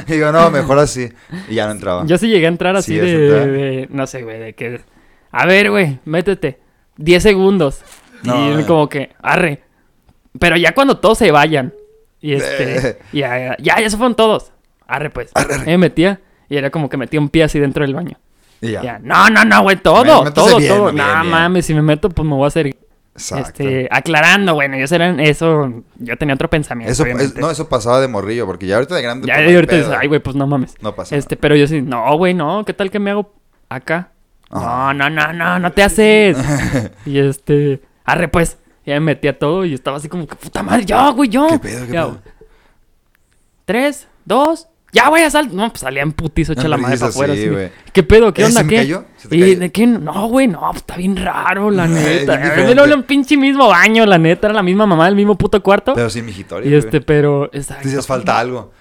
[0.07, 1.09] y digo, no, mejor así.
[1.49, 2.05] Y ya no entraba.
[2.07, 4.81] Yo sí llegué a entrar así Sí, de, No sé, güey, de que.
[5.31, 6.61] A ver, güey, métete.
[6.97, 7.81] 10 segundos.
[8.23, 8.67] No, y eh.
[8.67, 9.63] como que, arre.
[10.39, 11.73] Pero ya cuando todos se vayan.
[12.21, 12.99] Y este.
[13.13, 14.53] ya, ya, ya, ya se fueron todos.
[14.87, 15.31] Arre, pues.
[15.35, 15.67] Arre, arre.
[15.67, 16.21] Me metía.
[16.49, 18.19] Y era como que metía un pie así dentro del baño.
[18.61, 18.83] Y ya.
[18.83, 18.99] Ya.
[18.99, 20.93] No, no, no, güey, todo, Métase todo, bien, todo.
[20.93, 22.67] no mames, si me meto, pues me voy a hacer.
[23.15, 23.63] Exacto.
[23.63, 26.91] Este, aclarando, bueno, yo eran eso, yo tenía otro pensamiento.
[26.93, 29.27] Eso, es- no, eso pasaba de morrillo, porque ya ahorita de grande.
[29.29, 30.75] ya de ahorita dices, ay, güey, pues no mames.
[30.81, 33.33] No pasa Este, pero yo sí, no, güey, no, ¿qué tal que me hago
[33.69, 34.11] acá?
[34.51, 34.93] Ajá.
[34.95, 36.37] No, no, no, no, no te haces.
[37.07, 40.63] y este, arre pues, ya me metí a todo y estaba así como que, puta
[40.65, 41.47] madre, yo, güey, yo.
[41.49, 42.19] ¿Qué pedo, qué pedo?
[43.65, 45.53] Tres, dos, ya voy a salir.
[45.53, 47.35] No, pues salía en putizo, echa En la madre para afuera.
[47.35, 47.49] sí, así.
[47.51, 47.69] güey.
[47.93, 48.33] ¿Qué pedo?
[48.33, 48.61] ¿Qué ¿Eh, onda?
[48.61, 48.77] se me ¿Qué?
[48.77, 49.05] cayó?
[49.19, 49.87] ¿Se te ¿Y de qué?
[49.87, 52.37] No, güey, no, pues está bien raro, la neta.
[52.39, 52.73] diferente.
[52.73, 55.93] Era un pinche mismo baño, la neta, era la misma mamá, el mismo puto cuarto.
[55.95, 56.71] Pero sí, mi historia.
[56.71, 57.51] y este, pero.
[57.53, 57.85] exacto.
[57.85, 58.73] Decías, falta algo.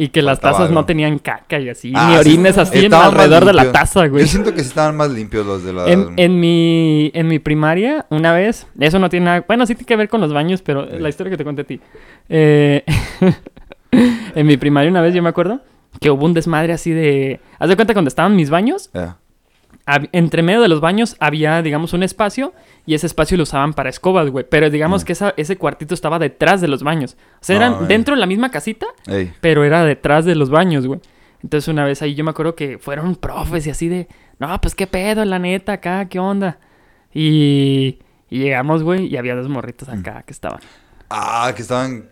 [0.00, 2.84] Y que las tazas no tenían caca y así, Ah, ni sí, orines así en
[2.84, 4.22] estaban más alrededor de la taza, güey.
[4.22, 5.88] Yo siento que sí estaban más limpios los de la.
[5.88, 9.86] En, en mi, en mi primaria, una vez, eso no tiene nada, bueno, sí tiene
[9.86, 10.98] que ver con los baños, pero Sí.
[11.00, 11.80] la historia que te conté a ti.
[12.28, 12.84] Eh,
[14.34, 15.60] en mi primaria una vez yo me acuerdo
[16.00, 17.40] que hubo un desmadre así de...
[17.58, 18.90] Haz de cuenta cuando estaban mis baños,
[19.86, 22.52] hab- entre medio de los baños había, digamos, un espacio
[22.86, 24.44] y ese espacio lo usaban para escobas, güey.
[24.48, 25.06] Pero digamos Mm.
[25.06, 27.16] que esa- ese cuartito estaba detrás de los baños.
[27.40, 29.32] O sea, eran dentro de la misma casita, Ey.
[29.40, 31.00] pero era detrás de los baños, güey.
[31.42, 34.74] Entonces una vez ahí yo me acuerdo que fueron profes y así de, no, pues
[34.74, 36.58] qué pedo, la neta, acá, qué onda.
[37.14, 37.98] Y,
[38.30, 40.00] y llegamos, güey, y había dos morritos Mm.
[40.00, 40.60] acá que estaban.
[41.10, 42.08] Ah, que estaban.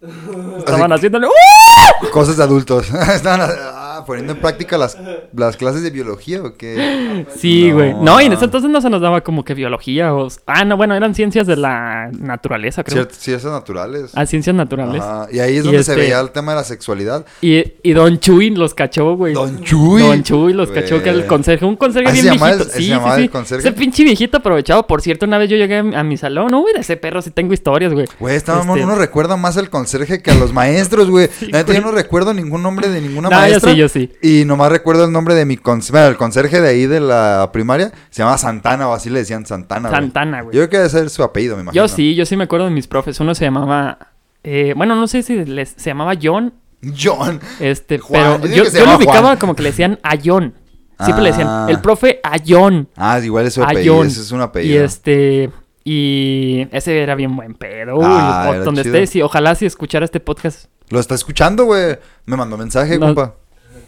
[0.00, 2.10] Estaban haciéndole, ¡uh!
[2.12, 2.88] Cosas de adultos.
[3.14, 4.96] estaban ah, poniendo en práctica las,
[5.34, 7.26] las clases de biología o qué.
[7.36, 7.94] Sí, güey.
[7.94, 10.28] No, y en ese entonces no se nos daba como que biología o...
[10.46, 13.04] Ah, no, bueno, eran ciencias de la naturaleza, creo.
[13.06, 14.12] Cier- Ciencias naturales.
[14.14, 15.02] Ah, ciencias naturales.
[15.32, 17.26] Y ahí es donde se este- veía el tema de la sexualidad.
[17.40, 19.34] Y, y Don Chuy los cachó, güey.
[19.34, 20.00] Don Chuy.
[20.02, 21.64] Don Chuy los cachó, que el conserje.
[21.64, 22.62] Un conserje ¿Así bien viejito.
[22.62, 23.58] el- sí, el?
[23.58, 24.86] Ese pinche viejito aprovechado.
[24.86, 26.48] Por cierto, una vez yo llegué a, mi salón.
[26.52, 28.06] No, güey, de ese perro sí tengo historias, güey.
[28.20, 29.87] Güey, estaba Este- uno recuerda más al conserje
[30.22, 31.28] que a los maestros, güey.
[31.52, 33.72] Neta, yo no recuerdo ningún nombre de ninguna No, yo maestra.
[33.72, 34.12] sí, yo sí.
[34.22, 35.92] Y nomás recuerdo el nombre de mi conserje.
[35.92, 39.46] Bueno, el conserje de ahí de la primaria se llama Santana o así le decían
[39.46, 39.90] Santana.
[39.90, 40.54] Santana, güey.
[40.54, 41.82] Yo creo que debe ser su apellido, me imagino.
[41.82, 43.18] Yo sí, yo sí me acuerdo de mis profes.
[43.20, 44.12] Uno se llamaba...
[44.44, 46.52] eh, bueno, no sé si les- se llamaba John.
[46.96, 47.40] John.
[47.60, 49.36] Este, Juan, yo pero yo, yo lo ubicaba Juan.
[49.38, 50.54] como que le decían a John.
[51.00, 51.66] Siempre le decían, Ah.
[51.68, 52.88] el profe a John.
[52.96, 54.02] Ah, igual es su apellido.
[54.04, 54.84] Ese es un Y apellido.
[54.84, 55.50] este...
[55.90, 57.96] Y ese era bien buen pedo.
[57.96, 58.94] Uy, Ah, donde chido.
[58.94, 60.66] estés y ojalá si escuchara este podcast.
[60.90, 61.96] Lo está escuchando, güey.
[62.26, 63.06] Me mandó mensaje, No.
[63.06, 63.36] compa.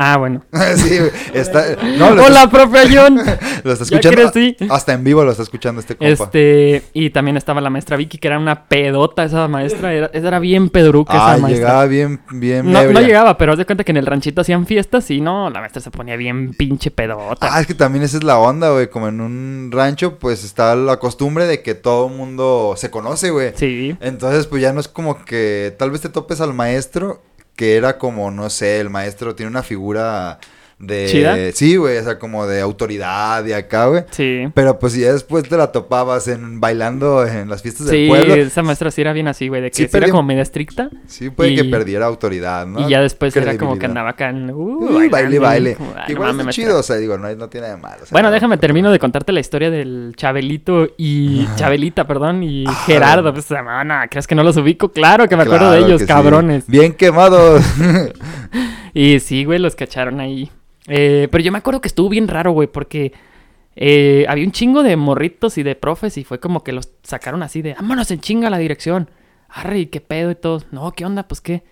[0.03, 0.43] Ah, bueno.
[0.77, 1.11] sí, güey.
[1.35, 1.77] Está...
[1.99, 3.17] No, lo Hola, profe John.
[3.65, 4.33] Lo está escuchando.
[4.33, 4.57] crecí.
[4.71, 6.11] Hasta en vivo lo está escuchando este compa.
[6.25, 9.93] Este, y también estaba la maestra Vicky, que era una pedota esa maestra.
[9.93, 11.67] Era, era bien pedruca Ah, esa maestra.
[11.67, 14.65] llegaba bien, bien No, no llegaba, pero haz de cuenta que en el ranchito hacían
[14.65, 17.51] fiestas y no, la maestra se ponía bien pinche pedota.
[17.55, 18.89] Ah, es que también esa es la onda, güey.
[18.89, 23.29] Como en un rancho, pues está la costumbre de que todo el mundo se conoce,
[23.29, 23.53] güey.
[23.57, 23.95] Sí.
[24.01, 27.21] Entonces, pues ya no es como que tal vez te topes al maestro,
[27.61, 30.39] que era como, no sé, el maestro tiene una figura
[30.81, 31.07] de...
[31.11, 31.37] ¿Chida?
[31.53, 34.05] Sí, güey, o sea, como de autoridad de acá, güey.
[34.11, 34.49] Sí.
[34.55, 38.09] Pero pues si ya después te la topabas en bailando en las fiestas del Sí,
[38.09, 40.43] pueblo, esa maestra sí era bien así, güey, de que Sí, sí, era como media
[40.43, 40.89] estricta.
[41.07, 42.81] sí puede que y- perdiera autoridad, ¿no?
[42.87, 44.51] Y ya después era como que andaba acá en.
[44.51, 45.75] Uh, baile, bailando, baile.
[45.77, 46.53] como, "Ay, Que no está maestra".
[46.53, 47.97] chido, o sea, digo, no, no tiene de malo.
[48.03, 52.43] o sea, Bueno, no- déjame termino de contarte la historia del Chabelito y Chabelita, perdón,
[52.43, 53.33] y Ah, Gerardo.
[53.35, 54.89] Pues, ah, no, ¿crees que no los ubico?
[54.91, 56.07] Claro que me acuerdo de ellos, sí.
[56.07, 56.65] cabrones.
[56.67, 57.63] Bien quemados.
[58.93, 60.51] Y sí, güey, los cacharon ahí.
[60.93, 63.13] Eh, pero yo me acuerdo que estuvo bien raro, güey, porque
[63.77, 67.45] eh, había un chingo de morritos y de profes y fue como que los sacaron
[67.45, 69.09] así de, vámonos en chinga la dirección.
[69.49, 70.63] Arre, ¿y qué pedo y todo.
[70.73, 71.29] No, ¿qué onda?
[71.29, 71.63] Pues qué.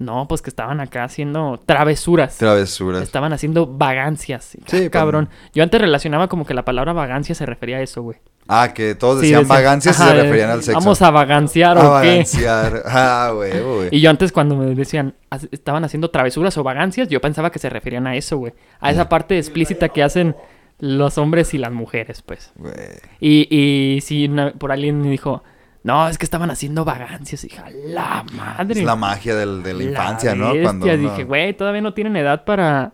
[0.00, 2.38] No, pues que estaban acá haciendo travesuras.
[2.38, 3.02] Travesuras.
[3.02, 4.54] Estaban haciendo vagancias.
[4.54, 5.28] Y, Sí, ah, cabrón.
[5.54, 8.16] Yo antes relacionaba como que la palabra vagancia se refería a eso, güey.
[8.48, 10.80] Ah, que todos Sí, decían vagancias y se referían al sexo.
[10.80, 12.08] Vamos a vaganciar a o qué.
[12.08, 12.82] vaganciar.
[12.86, 13.88] Ah, güey, güey.
[13.92, 17.58] Y yo antes cuando me decían, "Haz- estaban haciendo travesuras o vagancias, yo pensaba que
[17.58, 18.54] se referían a eso, güey.
[18.80, 20.34] A esa parte explícita que hacen
[20.78, 22.52] los hombres y las mujeres, pues.
[22.56, 22.72] Güey.
[23.20, 25.44] Y, y si una- por alguien me dijo,
[25.82, 27.42] no, es que estaban haciendo vagancias.
[27.44, 28.80] Hija, la madre.
[28.80, 30.46] Es la magia del- de la infancia, ¿no?
[30.48, 30.62] bestia.
[30.62, 32.92] Cuando uno- dije, güey, todavía no tienen edad para...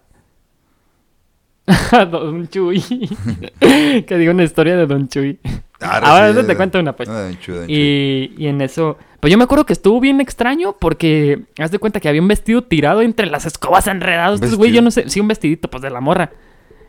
[2.11, 2.81] Don Chuy.
[4.07, 5.39] que diga una historia de Don Chuy.
[5.81, 7.09] Ah, Ahora sí, te de- cuento una, pues.
[7.09, 7.75] Ah, de chudo, de chudo.
[7.77, 11.79] Y, y en eso, pues yo me acuerdo que estuvo bien extraño porque haz de
[11.81, 14.37] cuenta que había un vestido tirado entre las escobas enredados.
[14.37, 16.31] Entonces, güey, yo no sé, sí, un vestidito, pues de la morra.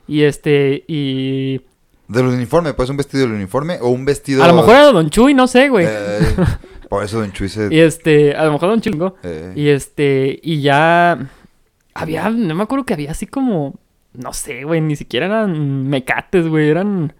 [0.07, 1.62] Y este, y
[2.07, 4.43] Del uniforme, pues un vestido del uniforme o un vestido.
[4.43, 5.85] a lo mejor era Don Chuy, no sé, güey.
[5.89, 6.19] Eh,
[6.89, 7.67] Por eso Don Chuy se...
[7.69, 9.15] Y este, a lo mejor un chingo.
[9.23, 11.29] eh, Y este, y ya
[11.93, 13.75] había, no me acuerdo que había así como,
[14.13, 17.13] no sé, güey, ni siquiera eran mecates, güey, eran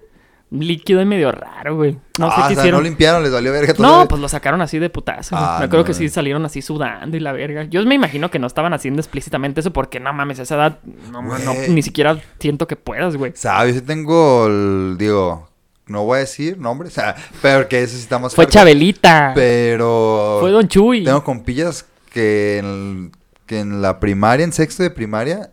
[0.50, 1.98] líquido y medio raro, güey.
[2.18, 2.80] No ah, sé qué o sea, hicieron.
[2.82, 3.86] no limpiaron, les valió verga todo.
[3.86, 5.36] No, pues lo sacaron así de putazo.
[5.38, 7.66] Ah, me acuerdo no, que sí salieron así sudando y la verga.
[7.66, 10.80] Yo me imagino que no estaban haciendo explícitamente eso porque no mames, a esa edad
[11.12, 11.22] no,
[11.70, 13.34] ni siquiera siento que puedas, güey.
[13.36, 13.76] ¿Sabes?
[13.76, 15.50] Yo tengo, el- digo,
[15.88, 16.96] no voy a decir nombres,
[17.42, 19.34] pero que eso más Fue Chabelita.
[19.36, 20.38] Pero...
[20.40, 21.04] Fue Don Chuy.
[21.04, 23.12] Tengo compillas que en,
[23.46, 25.52] que en la primaria, en sexto de primaria,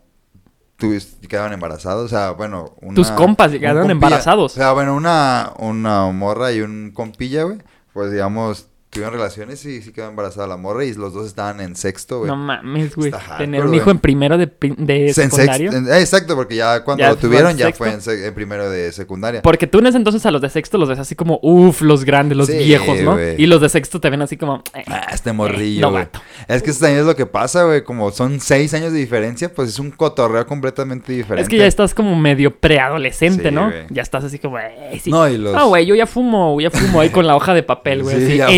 [1.28, 2.04] quedaron embarazados.
[2.04, 4.52] O sea, bueno, una, Tus compas quedaron compilla- embarazados.
[4.52, 7.58] O sea, bueno, una, una morra y un compilla, güey.
[7.92, 11.74] Pues digamos, tuvieron relaciones y sí quedó embarazada la morra y los dos estaban en
[11.76, 12.30] sexto, güey.
[12.30, 13.10] No mames, güey.
[13.10, 15.72] Hardcore, Tener un hijo en primero de, de En sexto- secundario.
[15.72, 19.42] en- eh, exacto, porque ya cuando Ya lo tuvieron ya fue en, primero de secundaria.
[19.42, 22.04] Porque tú en ese entonces a los de sexto los ves así como, uff, los
[22.04, 23.18] grandes, los Sí, viejos, ¿no?
[23.20, 26.04] Y los de sexto te ven así como, eh, Ah, este morrillo, güey.
[26.04, 26.20] novato.
[26.48, 27.82] es que eso también es lo que pasa, güey.
[27.84, 31.42] Como son seis años de diferencia, pues es un cotorreo completamente diferente.
[31.42, 33.72] Es que ya estás como medio preadolescente, Sí, ¿no?
[33.90, 35.10] Ya estás así como, eh, sí.
[35.10, 35.52] No, y los...
[35.54, 38.40] No, güey, yo ya fumo, ya fumo ahí con la hoja de papel, güey, Sí,
[38.40, 38.52] así,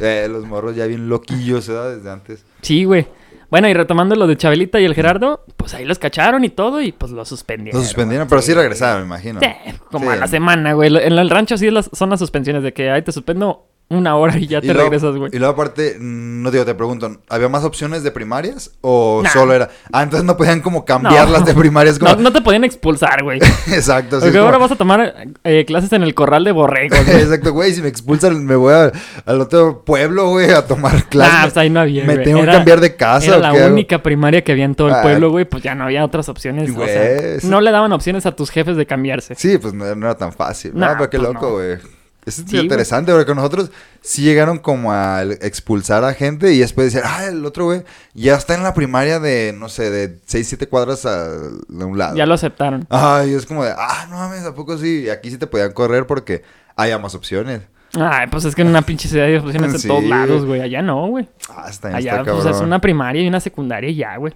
[0.00, 1.96] Eh, los morros ya bien loquillos, ¿verdad?
[1.96, 2.44] Desde antes.
[2.62, 3.06] Sí, güey.
[3.50, 6.80] Bueno, y retomando lo de Chabelita y el Gerardo, pues ahí los cacharon y todo
[6.80, 7.80] y pues los suspendieron.
[7.80, 9.40] Los suspendieron, pero sí regresaron, me imagino.
[9.40, 9.48] Sí,
[9.90, 10.12] como Sí.
[10.12, 10.88] a la semana, güey.
[10.96, 14.38] En el rancho sí las- son las suspensiones de que ahí te suspendo una hora
[14.38, 15.30] y ya Y te luego- regresas, güey.
[15.34, 19.30] Y luego aparte, mm, no digo, te pregunto, ¿había más opciones de primarias o Nah.
[19.30, 19.68] solo era?
[19.92, 21.40] Ah, entonces no podían como cambiar No.
[21.40, 22.12] de primarias como...
[22.14, 23.38] No, no te podían expulsar, güey.
[23.66, 27.20] Exacto, sí, Porque ahora vas a tomar eh, clases en el corral de borregos, güey.
[27.20, 28.92] Exacto, güey, si me expulsan me voy a-
[29.26, 31.34] al otro pueblo, güey, a tomar clases.
[31.34, 32.24] Nah, pues ahí no había, me güey.
[32.24, 33.26] tengo que cambiar de casa.
[33.26, 35.02] Era ¿o la qué única primaria que había en todo el Ah.
[35.02, 35.44] pueblo, güey.
[35.46, 36.70] Pues ya no había otras opciones.
[36.70, 37.46] o Güey, sea, sí.
[37.48, 39.34] no le daban opciones a tus jefes de cambiarse.
[39.34, 40.72] Sí, pues no, no era tan fácil.
[40.74, 41.78] Nah, no, pero qué pues loco, güey.
[42.26, 42.62] Es Sí, güey.
[42.62, 43.70] interesante, porque nosotros
[44.02, 47.82] sí llegaron como a expulsar a gente y después decir, ah, el otro güey
[48.14, 51.96] ya está en la primaria de, no sé, de 6, 7 cuadras a, de un
[51.96, 52.16] lado.
[52.16, 52.86] Ya lo aceptaron.
[52.90, 55.04] Ay, es como de, ah, no mames, ¿a poco sí?
[55.06, 56.42] Y aquí sí te podían correr porque
[56.76, 57.62] había más opciones.
[57.98, 60.60] Ay, pues es que en una pinche ciudad hay opciones Sí, todos lados, güey.
[60.60, 61.28] Allá no, güey.
[61.48, 62.54] Ah, está, está Allá, pues cabrón.
[62.54, 64.34] es una primaria y una secundaria y ya, güey.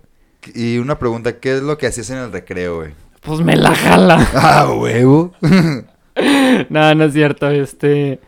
[0.55, 2.92] Y una pregunta, ¿qué es lo que hacías en el recreo, güey?
[3.20, 4.27] Pues me la jala.
[4.35, 5.33] Ah, huevo.
[6.68, 8.20] no, no es cierto, este...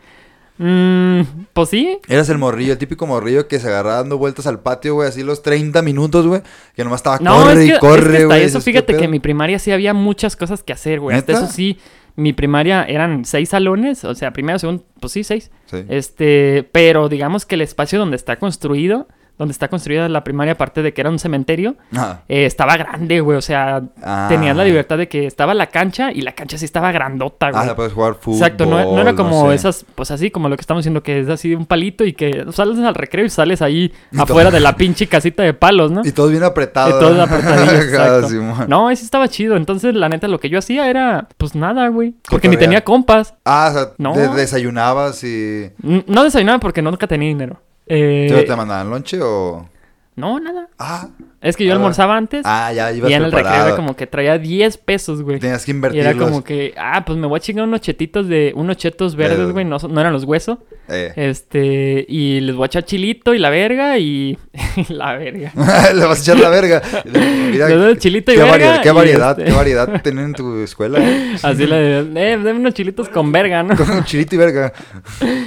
[0.57, 1.21] mm,
[1.53, 1.99] pues sí.
[2.07, 5.23] Eras el morrillo, el típico morrillo que se agarraba dando vueltas al patio, güey, así
[5.23, 6.41] los 30 minutos, güey.
[6.75, 8.39] Que nomás estaba No, corre es que, y corre, es que hasta güey.
[8.39, 11.17] eso, dices, ¿qué fíjate que en mi primaria sí había muchas cosas que hacer, güey.
[11.17, 11.77] Hasta eso sí,
[12.15, 15.51] mi primaria eran seis salones, o sea, primero, segundo, pues sí, seis.
[15.67, 15.85] Sí.
[15.87, 20.81] Este, pero digamos que el espacio donde está construido, donde está construida la primaria, aparte
[20.81, 22.21] de que era un cementerio, Ah.
[22.27, 23.37] eh, estaba grande, güey.
[23.37, 24.25] O sea, Ah.
[24.29, 27.61] tenías la libertad de que estaba la cancha y la cancha sí estaba grandota, güey.
[27.63, 28.37] Ah, la puedes jugar fútbol.
[28.39, 29.55] Exacto, no, no era como sé.
[29.55, 32.45] esas, pues así como lo que estamos diciendo, que es así un palito y que
[32.51, 35.91] sales al recreo y sales ahí Y afuera todo- de la pinche casita de palos,
[35.91, 36.01] ¿no?
[36.03, 36.95] Y todos bien apretados.
[36.95, 37.27] Y todo.
[38.29, 38.65] Simón.
[38.67, 39.55] No, ese estaba chido.
[39.55, 42.15] Entonces, la neta, lo que yo hacía era, pues nada, güey.
[42.29, 43.35] Porque ni tenía compas.
[43.45, 44.13] Ah, o sea, No.
[44.15, 45.71] de- desayunabas y...
[46.07, 47.61] No desayunaba porque nunca tenía dinero.
[47.89, 49.69] Eh, ¿Te, mandaban lonche o...?
[50.15, 50.67] no, nada.
[50.79, 51.09] Ah,
[51.47, 53.95] Es que yo Ah, almorzaba antes ah ya ibas y en el recreo era como
[53.95, 55.39] que traía 10 pesos, güey.
[55.39, 56.15] Tenías que Y invertirlos.
[56.15, 59.51] era como que, ah, pues me voy a chingar unos chetitos de, unos chetos verdes,
[59.51, 60.57] güey, no, no eran los huesos.
[60.89, 61.11] Eh.
[61.15, 64.37] Este, y les voy a echar chilito y la verga y
[64.89, 65.51] la verga.
[65.93, 66.81] Le vas a echar la verga.
[67.51, 68.51] Mira, chilito y qué, verga.
[68.51, 70.99] variedad, qué y variedad, este- qué variedad tienen en tu escuela.
[71.01, 71.35] eh.
[71.43, 73.75] Así le eh, dame unos chilitos con verga, ¿no?
[73.75, 74.73] Con un chilito y verga.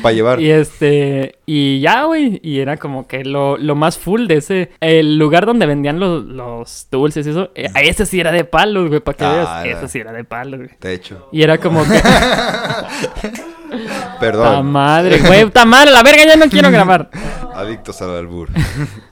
[0.03, 0.41] Para llevar.
[0.41, 4.71] Y este, y ya, güey, y era como que lo, lo más full de ese,
[4.81, 8.89] el lugar donde vendían los, los dulces y eso, eh, ese sí era de palos,
[8.89, 10.71] güey, para que Ah, veas, ese sí era de palos, güey.
[10.81, 11.29] De hecho.
[11.33, 12.01] Y era como que,
[14.21, 14.53] Perdón.
[14.55, 17.11] ta madre, güey, ta madre, la verga, ya no quiero grabar.
[17.55, 18.49] Adictos al albur.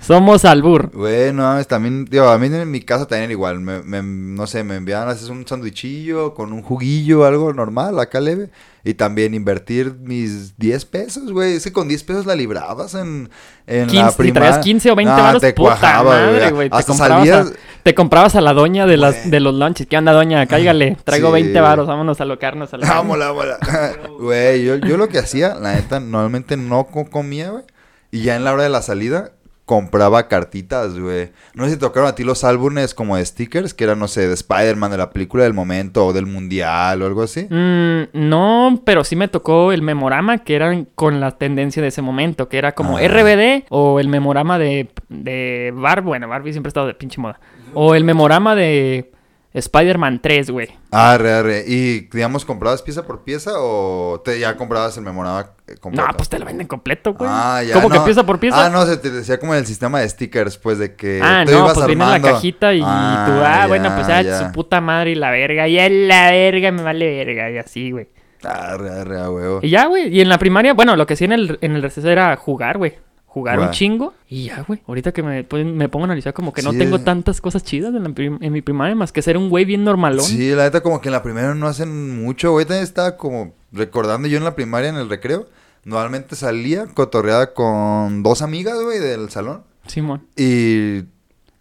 [0.00, 0.90] Somos albur.
[0.92, 3.60] Güey, no mames, también, digo, a mí en mi casa también era igual.
[3.60, 7.98] Me, me- no sé, me enviaban a hacer un sandwichillo con un juguillo, algo normal,
[8.00, 8.50] acá leve.
[8.84, 11.54] Y también invertir mis 10 pesos, güey.
[11.54, 13.30] Es que con 10 pesos la librabas en,
[13.68, 16.68] en 15, la si traías 15 o 20 No, varos, te puta cuajaba, madre, güey.
[16.68, 17.46] Te comprabas, salías...
[17.46, 17.52] a,
[17.84, 19.86] te comprabas a la doña de, las, de los lunches.
[19.86, 20.46] ¿Qué onda, doña?
[20.46, 20.96] Cáigale.
[21.04, 21.34] Traigo Sí.
[21.34, 21.86] 20 varos.
[21.86, 23.56] Vámonos a locarnos a la Vámonos, vámonos.
[24.20, 27.62] Güey, yo, yo lo que hacía, la neta, normalmente no co- comía, güey.
[28.10, 29.30] Y ya en la hora de la salida,
[29.72, 31.30] compraba cartitas, güey.
[31.54, 34.28] No sé si tocaron a ti los álbumes como de stickers, que eran, no sé,
[34.28, 37.46] de Spider-Man, de la película del momento, o del mundial, o algo así.
[37.48, 42.02] Mm, no, pero sí me tocó el memorama que eran con la tendencia de ese
[42.02, 43.08] momento, que era como Ah.
[43.08, 46.06] RBD o el memorama de, de Barbie.
[46.08, 47.40] Bueno, Barbie siempre ha estado de pinche moda.
[47.72, 49.10] O el memorama de,
[49.54, 50.68] Spider-Man 3, güey.
[50.90, 51.64] Arre, arre.
[51.66, 56.06] ¿Y, digamos, comprabas pieza por pieza o te ya comprabas el memorama eh, completo?
[56.08, 57.30] No, pues te lo venden completo, güey.
[57.32, 57.74] Ah, ya.
[57.74, 58.64] ¿Cómo que pieza por pieza?
[58.66, 61.52] Ah, no, se te decía como el sistema de stickers, pues, de que Ah, tú
[61.52, 62.34] no, ibas pues viene en la armando.
[62.36, 64.38] cajita y tú, ah, bueno, pues ya, ya.
[64.46, 68.08] su puta madre y la verga, y la verga, me vale verga, y así, güey.
[68.44, 69.60] Arre, arre, a huevo.
[69.62, 71.82] Y ya, güey, y en la primaria, bueno, lo que sí en el, en el
[71.82, 72.94] receso era jugar, güey.
[73.32, 74.82] Jugar un chingo y ya, güey.
[74.86, 76.98] Ahorita que me, pues, me pongo a analizar como que no tengo eh.
[76.98, 80.26] tantas cosas chidas en, la en mi primaria más que ser un güey bien normalón.
[80.26, 82.52] Sí, la neta, como que en la primaria no hacen mucho.
[82.52, 85.46] Güey, también estaba como recordando yo en la primaria, en el recreo.
[85.84, 89.62] Normalmente salía cotorreada con dos amigas, güey, del salón.
[89.86, 90.26] Simón.
[90.36, 91.04] Y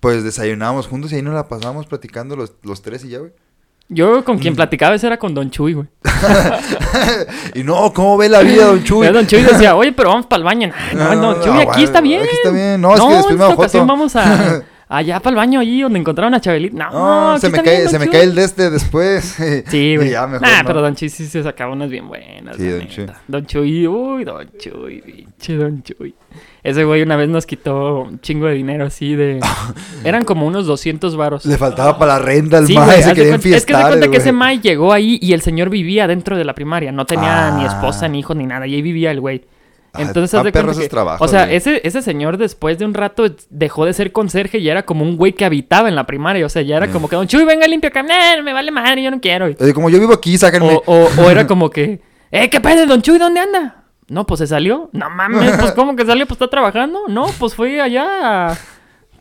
[0.02, 3.32] pues desayunábamos juntos y ahí nos la pasábamos platicando los, los tres y ya, güey.
[3.90, 4.40] Yo con Mm.
[4.40, 5.88] quien platicaba ese era con Don Chuy, güey.
[7.56, 9.08] y no, ¿cómo ve la vida, don Chuy?
[9.08, 10.72] Don Chuy decía, oye, pero vamos para el baño.
[10.94, 12.22] No, no, Don Chuy, ah, aquí bueno, está bien.
[12.22, 12.82] Aquí está bien.
[12.82, 15.82] No, es que después en me esta ocasión vamos a, allá para el baño, allí
[15.82, 16.90] donde encontraron a Chabelita.
[16.92, 19.38] No, No, se me cae, se me cae el de este después.
[19.68, 20.12] Sí, güey.
[20.12, 20.40] Nah, no.
[20.66, 22.58] pero Don Chuy sí se sacaba unas bien buenas.
[22.58, 22.88] Sí, Don.
[22.88, 23.06] Chuy.
[23.28, 26.14] Don Chuy, uy, Don Chuy, pinche Don Chuy.
[26.64, 29.40] Ese güey una vez nos quitó un chingo de dinero así de...
[30.04, 31.46] Eran como unos 200 varos.
[31.46, 34.18] Le faltaba para la renta al Sí, mae, se quería es que se cuenta que
[34.18, 36.92] ese May llegó ahí y el señor vivía dentro de la primaria.
[36.92, 37.68] No tenía ni Ah.
[37.68, 38.68] esposa, ni hijos, ni nada.
[38.68, 39.44] Y ahí vivía el güey.
[39.98, 41.58] Entonces, ah, perros que, o sea, güey.
[41.58, 45.18] ese, ese señor después de un rato dejó de ser conserje y era como un
[45.18, 46.46] güey que habitaba en la primaria.
[46.46, 46.92] O sea, ya era Mm.
[46.92, 48.02] como que, Don Chuy, venga, limpia acá.
[48.04, 49.50] "Nah, me vale madre, yo no quiero.
[49.50, 50.76] Y- como yo vivo aquí, sáquenme.
[50.76, 52.00] o, o, o era como que,
[52.32, 53.18] eh, ¿qué pedo, Don Chuy?
[53.18, 53.84] ¿Dónde anda?
[54.08, 54.90] No, pues se salió.
[54.94, 56.26] No mames, pues ¿cómo que salió?
[56.26, 57.02] Pues está trabajando.
[57.08, 58.50] No, pues fue allá.
[58.52, 58.58] a-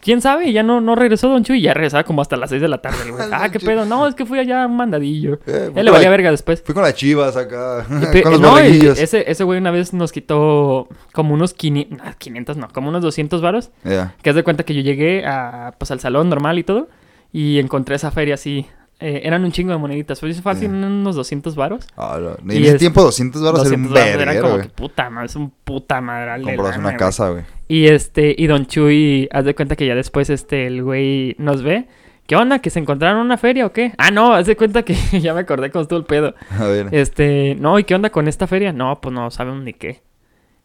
[0.01, 0.47] ¿Quién sabe?
[0.49, 1.61] Y ya no, no regresó Don Chuy.
[1.61, 3.25] Ya regresaba como hasta las 6 de la tarde, el güey.
[3.33, 3.85] Ah, qué pedo.
[3.85, 5.39] No, es que fui allá un mandadillo.
[5.47, 6.63] Eh, Él le valía verga después.
[6.65, 7.85] Fui con las chivas acá,
[8.23, 8.99] con los no, y borreguillos.
[8.99, 13.03] ese, ese güey una vez nos quitó como unos 500, ah, 500 no, como unos
[13.03, 13.71] 200 varos.
[13.85, 14.15] Ya.
[14.23, 16.89] Que haz de cuenta que yo llegué a, pues, al salón normal y todo.
[17.33, 18.67] Y encontré esa feria así.
[19.01, 20.21] Eh, eran un chingo de moneditas.
[20.21, 21.87] Fue fácil, unos 200 varos.
[21.97, 22.53] Ah, no.
[22.53, 24.69] Y En ese es- tiempo 200 baros era un 200 varos, era verguero, como que
[24.69, 27.45] puta madre, es un puta Comprabas lana, una casa, güey.
[27.69, 31.63] Y este, y Don Chuy, haz de cuenta que ya después este, el güey nos
[31.63, 31.87] ve.
[32.27, 32.61] ¿Qué onda?
[32.61, 33.93] ¿Que se encontraron en una feria o qué?
[33.99, 36.35] Ah, no, haz de cuenta que ya me acordé con todo el pedo.
[36.51, 36.89] A ver.
[36.93, 38.73] Este, no, ¿y qué onda con esta feria?
[38.73, 40.03] No, pues no sabemos ni qué.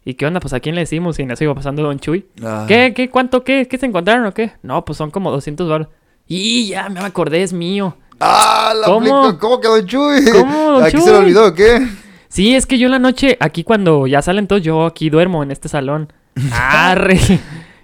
[0.04, 0.40] ¿Y qué onda?
[0.40, 2.28] Pues a quién le decimos y nos iba pasando Don Chuy.
[2.44, 2.66] Ah.
[2.68, 4.52] ¿Qué, qué, cuánto, qué, qué se encontraron o qué?
[4.62, 5.88] No, pues son como 200 baros.
[6.28, 7.98] Y ya me acordé, es mío.
[8.20, 8.74] ¡Ah!
[8.76, 9.18] La ¿Cómo?
[9.24, 9.40] aplico.
[9.40, 10.32] ¿Cómo que Don Chuy?
[10.32, 11.88] ¿Cómo, Don ¿Aquí se le olvidó qué?
[12.30, 15.44] Sí, es que yo en la noche, aquí cuando ya salen todos, yo aquí duermo
[15.44, 16.12] en este salón.
[16.52, 17.20] Arre.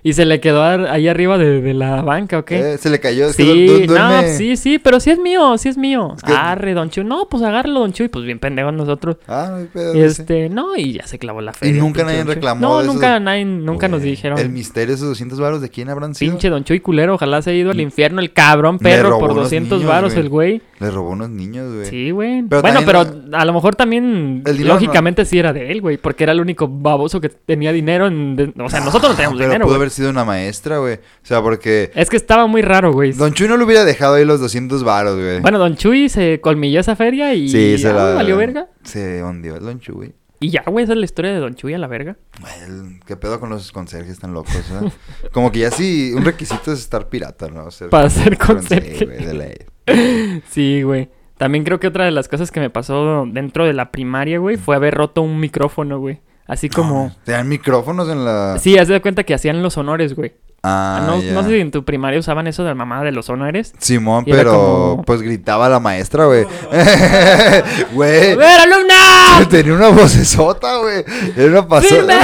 [0.04, 2.74] Y se le quedó ahí arriba de, de la banca, ¿o qué?
[2.74, 3.28] Eh, se le cayó.
[3.28, 6.14] Es Sí, du- du- no, sí, sí, pero sí es mío, sí es mío.
[6.18, 7.04] Es que- Arre, Don Chuy.
[7.04, 8.08] No, pues agárralo, Don Chuy.
[8.08, 9.18] Pues bien pendejos nosotros.
[9.28, 9.96] Ah, no hay pedo.
[9.96, 11.80] Y este, no, y ya se clavó la feria.
[11.80, 14.40] nunca pinche nadie reclamó No, de esos- nunca, nadie, nunca nos Güey, dijeron.
[14.40, 16.32] El misterio de esos 200 baros, ¿de quién habrán sido?
[16.32, 19.44] Pinche Don Chuy culero, ojalá se haya ido al infierno el cabrón perro por unos
[19.44, 20.24] 200 niños, varos güey.
[20.26, 20.62] el güey.
[20.80, 21.86] Le robó unos niños, güey.
[21.86, 22.42] Sí, güey.
[22.50, 26.32] Pero bueno, pero a lo mejor también lógicamente sí era de él, güey, porque era
[26.34, 28.52] el único baboso que tenía dinero en...
[28.60, 29.91] O sea, nosotros no teníamos Pero dinero, güey.
[29.92, 30.96] Sido una maestra, güey.
[30.96, 33.12] O sea, porque Es que estaba muy raro, güey.
[33.14, 35.40] Don Chuy no le hubiera dejado ahí los 200 varos, güey.
[35.42, 38.14] Bueno, Don Chuy se colmilló esa feria y sí, se la...
[38.16, 38.68] valió verga.
[38.84, 40.14] Se hundió el Don Chuy.
[40.40, 42.18] Y ya, güey, esa es la historia de Don Chuy a la verga.
[42.66, 44.90] El- ¿Qué pedo con los conserjes tan locos, eh?
[45.32, 47.70] Como que ya sí, un requisito es estar pirata, ¿no?
[47.70, 49.06] Ser- Para ser conserje.
[49.06, 49.54] güey.
[50.50, 51.10] Sí, güey.
[51.38, 54.58] También creo que otra de las cosas que me pasó dentro de la primaria, güey,
[54.58, 56.22] fue haber roto un micrófono, güey.
[56.52, 57.16] Así como...
[57.24, 58.58] ¿Tenían micrófonos en la...?
[58.60, 60.34] Sí, haz de cuenta que hacían los honores, güey.
[60.64, 61.32] Ah, no, ya.
[61.32, 63.74] no sé si en tu primaria usaban eso de la mamá de los honores.
[63.80, 66.44] Simón, pero como- pues gritaba la maestra, güey.
[67.94, 68.32] Güey.
[68.34, 69.48] ¡A ver, alumna!
[69.50, 71.06] Tenía una vocesota, güey.
[71.38, 72.20] Era una pasada.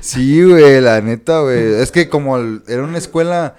[0.00, 1.74] Sí, güey, la neta, güey.
[1.82, 3.56] Es que como el- era una escuela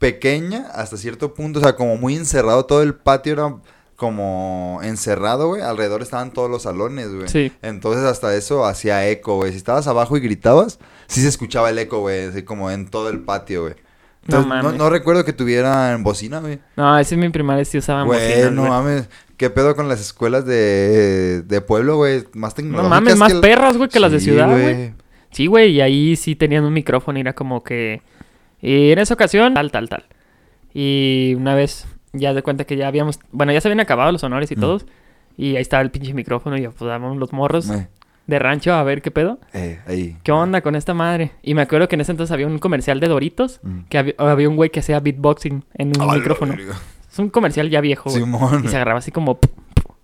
[0.00, 3.54] pequeña hasta cierto punto, o sea, como muy encerrado, todo el patio era
[3.96, 5.62] como encerrado, güey.
[5.62, 7.28] Alrededor estaban todos los salones, güey.
[7.28, 7.50] Sí.
[7.62, 9.50] Entonces hasta eso hacía eco, güey.
[9.52, 13.08] Si estabas abajo y gritabas, sí se escuchaba el eco, güey, así como en todo
[13.08, 13.74] el patio, güey.
[14.28, 16.58] No Entonces, no, no recuerdo que tuvieran bocina, güey.
[16.76, 18.70] No, ese en mi primaria sí usaban Güey, bocinas, no güey.
[18.72, 19.08] mames.
[19.36, 22.24] ¿Qué pedo con las escuelas de, de pueblo, güey?
[22.34, 22.90] Más No tecnológicas.
[22.90, 24.94] mames, más que perras, güey, que las de ciudad, güey.
[25.30, 28.02] Sí, güey, y ahí sí tenían un micrófono y era como que...
[28.62, 30.06] Y en esa ocasión, tal, tal, tal.
[30.74, 31.86] Y una vez,
[32.18, 33.18] ya de cuenta que ya habíamos...
[33.32, 34.60] Bueno, ya se habían acabado los honores y Mm.
[34.60, 34.86] todos.
[35.36, 37.88] Y ahí estaba el pinche micrófono y ya pues los morros Eh,
[38.26, 39.38] de rancho a ver qué pedo.
[39.52, 40.16] eh, ahí.
[40.22, 41.32] ¿Qué onda con esta madre?
[41.42, 43.60] Y me acuerdo que en ese entonces había un comercial de Doritos.
[43.62, 43.78] Mm.
[43.88, 46.54] Que había, había un güey que hacía beatboxing en un micrófono.
[47.10, 48.10] Es un comercial ya viejo.
[48.10, 48.62] Simón.
[48.64, 49.38] Y se agarraba así como...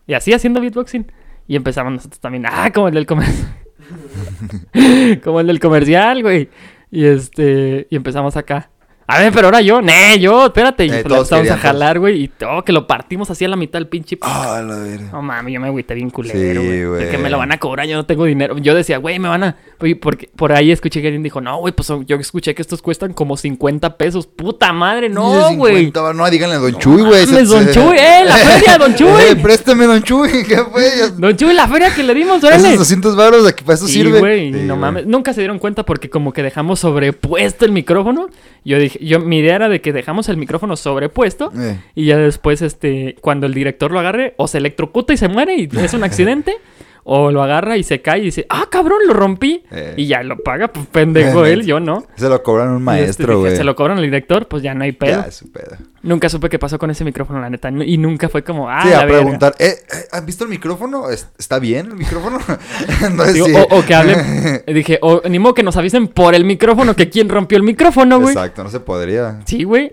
[0.06, 1.10] Y así haciendo beatboxing.
[1.48, 2.44] Y empezamos nosotros también.
[2.46, 3.56] Ah, como el del comercial.
[5.24, 6.48] como el del comercial, güey.
[6.90, 7.86] Y este...
[7.90, 8.68] Y empezamos acá.
[9.06, 10.86] A ver, pero ahora yo, ne, yo, espérate.
[10.86, 12.24] Y Eh, lo empezamos a jalar, güey.
[12.24, 14.16] Y oh, que lo partimos así a la mitad del pinche.
[14.22, 15.08] Ah, la verga.
[15.12, 16.84] No mames, yo me agüité bien culero, Sí, güey.
[16.86, 17.04] güey.
[17.04, 18.56] De que me lo van a cobrar, yo no tengo dinero.
[18.58, 19.56] Yo decía, güey, me van a.
[19.80, 22.80] Oye, porque por ahí escuché que alguien dijo, no, güey, pues yo escuché que estos
[22.80, 24.26] cuestan como 50 pesos.
[24.26, 25.74] Puta madre, no, güey.
[25.86, 27.26] 50 va- No, díganle a Don Chuy, güey.
[27.26, 29.08] Don Chuy, eh, la feria, Don Chuy.
[29.30, 30.30] Eh, préstame, Don Chuy.
[30.48, 30.90] ¿Qué fue?
[31.18, 32.68] Don Chuy, la feria que le dimos, órale.
[32.68, 34.38] Esos 200 baros, aquí para eso Sí, sirve.
[34.38, 35.06] Sí, no mames.
[35.06, 38.28] Nunca se dieron cuenta porque como que dejamos sobrepuesto el micrófono.
[38.64, 41.52] Yo dije, yo, mi idea era de que dejamos el micrófono sobrepuesto.
[41.56, 41.80] Eh.
[41.94, 45.56] Y ya después, este, cuando el director lo agarre, o se electrocuta y se muere
[45.56, 46.54] y es un accidente.
[47.04, 49.64] o lo agarra y se cae y dice, ah, cabrón, lo rompí.
[49.70, 49.94] Eh.
[49.96, 52.06] Y ya lo paga, pues pendejo él, yo no.
[52.16, 53.56] Se lo cobran un este, maestro, güey.
[53.56, 55.22] se lo cobran al director, pues ya no hay pedo.
[55.22, 55.76] Ya, es su pedo.
[56.02, 57.70] Nunca supe qué pasó con ese micrófono, la neta.
[57.84, 59.20] Y nunca fue como, ah, sí, la a verga.
[59.20, 61.10] preguntar, eh, eh, ¿han visto el micrófono?
[61.10, 62.38] ¿Es- ¿Está bien el micrófono?
[63.04, 63.54] Entonces, Digo, sí.
[63.56, 64.62] o, o que hablen.
[64.66, 68.18] Dije, o ni modo que nos avisen por el micrófono que quién rompió el micrófono,
[68.20, 68.34] güey.
[68.34, 69.40] Exacto, no se podría.
[69.44, 69.92] Sí, güey.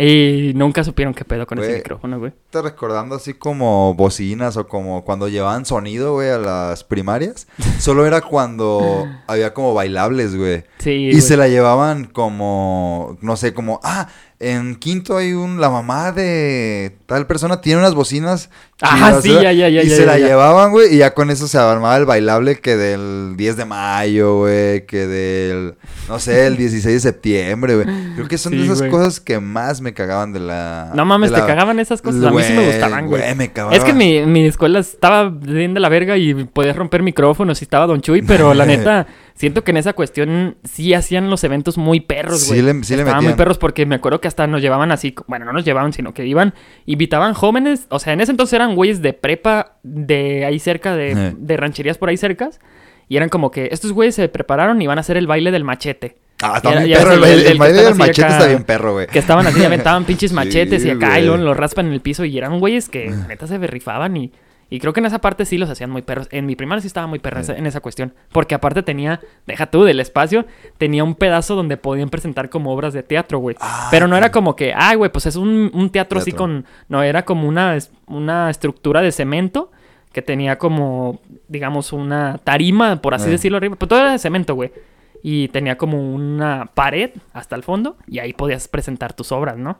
[0.00, 2.32] Y nunca supieron qué pedo con ese micrófono, güey.
[2.44, 7.48] Estás recordando así como bocinas o como cuando llevaban sonido, güey, a las primarias.
[7.80, 10.62] Solo era cuando había como bailables, güey.
[10.78, 10.90] Sí.
[10.90, 11.20] Y güey.
[11.20, 14.08] se la llevaban como, no sé, como, ah,
[14.40, 18.50] en quinto hay un, la mamá de tal persona tiene unas bocinas.
[18.80, 20.26] Ah, chidas, sí, ya, ya, ya, Y ya, se ya, la ya.
[20.28, 24.36] llevaban, güey, y ya con eso se armaba el bailable que del 10 de mayo,
[24.38, 25.74] güey, que del,
[26.08, 27.86] no sé, el 16 de septiembre, güey.
[28.14, 28.90] Creo que son de esas güey.
[28.92, 30.92] cosas que más me cagaban de la...
[30.94, 32.22] No mames, te cagaban esas cosas.
[32.22, 33.20] A mí sí me gustaban, güey.
[33.20, 33.74] güey, me cagaba.
[33.74, 37.64] Es que mi, mi escuela estaba bien de la verga y podías romper micrófonos y
[37.64, 39.08] estaba Don Chuy, pero la neta,
[39.38, 42.62] siento que en esa cuestión sí hacían los eventos muy perros, Sí güey.
[42.62, 45.44] le- sí le Estaban muy perros porque me acuerdo que hasta nos llevaban así, bueno,
[45.44, 46.54] no nos llevaban, sino que iban,
[46.86, 51.12] invitaban jóvenes, o sea, en ese entonces eran güeyes de prepa de ahí cerca, de,
[51.12, 51.34] Eh.
[51.38, 52.58] de rancherías por ahí cercas,
[53.08, 55.64] y eran como que estos güeyes se prepararon y van a hacer el baile del
[55.64, 56.16] machete.
[56.42, 57.12] Ah, está bien perro.
[57.12, 59.06] El, el- baile- el el que baile están del machete acá, está bien perro, güey.
[59.06, 62.00] Que estaban así, aventaban pinches Sí, machetes y acá, y luego los raspan en el
[62.00, 64.32] piso y eran güeyes que neta se berrifaban y,
[64.70, 66.28] y creo que en esa parte sí los hacían muy perros.
[66.30, 68.12] En mi primaria sí estaba muy perra en esa cuestión.
[68.32, 70.44] Porque aparte tenía, deja tú, del espacio,
[70.76, 73.56] tenía un pedazo donde podían presentar como obras de teatro, güey.
[73.60, 76.66] Ah, Pero no era como que, ay, güey, pues es un, un teatro, así con...
[76.88, 79.70] No, era como una, una estructura de cemento
[80.12, 83.32] que tenía como, digamos, una tarima, por así Eh.
[83.32, 83.76] decirlo, arriba.
[83.78, 84.70] Pero todo era de cemento, güey.
[85.22, 89.78] Y tenía como una pared hasta el fondo y ahí podías presentar tus obras, ¿no?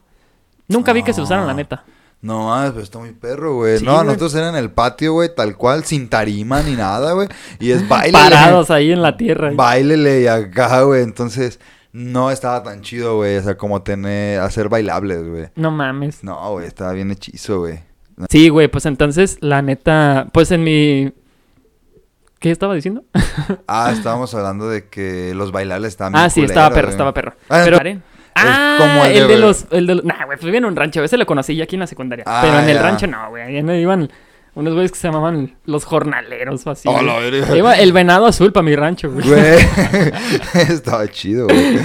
[0.67, 1.57] Nunca vi que se usaran, la Ah.
[1.57, 1.85] neta.
[2.21, 3.79] No, ah, pero está muy perro, güey.
[3.79, 4.07] Sí, no, güey.
[4.07, 7.29] nosotros era en el patio, güey, tal cual, sin tarima ni nada, güey.
[7.61, 8.13] Y es baile.
[8.13, 9.53] Parados ahí en la tierra.
[9.55, 11.03] Bailele y acá, güey.
[11.03, 11.61] Entonces,
[11.93, 13.37] no estaba tan chido, güey.
[13.37, 15.47] O sea, como tener, hacer bailables, güey.
[15.55, 16.25] No mames.
[16.25, 17.81] No, güey, estaba bien hechizo, güey.
[18.31, 21.13] Sí, güey, pues entonces, la neta, pues en mi...
[22.41, 23.05] ¿Qué estaba diciendo?
[23.67, 26.93] Ah, estábamos hablando de que los bailables estaban ah, sí, estaba perro, güey.
[26.93, 27.35] estaba perro.
[27.49, 28.01] Ah, Pero...
[28.35, 29.67] Ah, como el el, de- de los...
[29.71, 30.05] El de los...
[30.05, 31.01] Nah, güey, pues viví en un rancho.
[31.01, 32.25] A veces lo conocí ya aquí en la secundaria.
[32.27, 33.43] Ah, pero en el rancho no, güey.
[33.57, 34.11] Ahí no iban
[34.55, 36.89] unos güeyes que se llamaban los jornaleros o así.
[36.89, 37.57] Oh, la.
[37.57, 39.27] Iba el venado azul para mi rancho, güey.
[39.29, 39.59] Güey,
[40.69, 41.79] estaba chido, güey.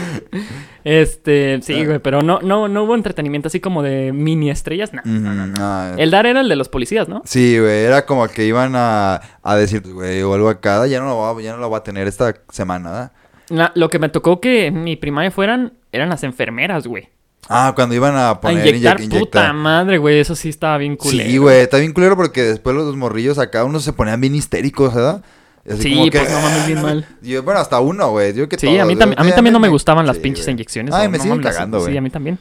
[0.83, 1.61] Este, Ah.
[1.61, 5.01] sí, güey, pero no, no, no hubo entretenimiento así como de mini estrellas, no.
[5.05, 7.21] Ujú, ah, El dar era el de los policías, ¿no?
[7.25, 11.05] Sí, güey, era como que iban a, a decir, güey, o algo acá, ya no
[11.07, 13.11] lo va, ya no lo va a tener esta semana, ¿verdad?
[13.49, 17.07] La- lo que me tocó que mi primaria fueran eran las enfermeras, güey.
[17.49, 20.95] Ah, cuando iban a A poner inyectar, inyec- puta madre, güey, eso sí estaba bien
[20.95, 21.29] culero.
[21.29, 24.93] Sí, güey, está bien culero porque después los morrillos acá unos se ponían bien histéricos,
[24.93, 25.23] ¿verdad?
[25.69, 27.05] Así Sí, como que, pues, no mames, bien "Ah, mal".
[27.21, 28.33] Yo, bueno, hasta uno, güey.
[28.33, 30.21] Yo que Sí, todos, a mí, tam- a mí también no me gustaban las sí,
[30.21, 30.93] pinches inyecciones.
[30.93, 31.91] Ay, me no siguen mames, cagando, güey.
[31.91, 32.39] Sí, a mí también.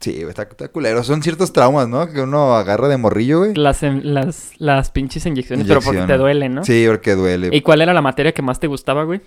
[0.00, 1.04] Sí, güey, está, está culero.
[1.04, 2.10] Son ciertos traumas, ¿no?
[2.10, 3.54] Que uno agarra de morrillo, güey.
[3.54, 6.64] Las, las, las pinches inyecciones, pero porque te duelen, ¿no?
[6.64, 7.50] Sí, porque duele.
[7.52, 9.20] ¿Y cuál era la materia que más te gustaba, güey?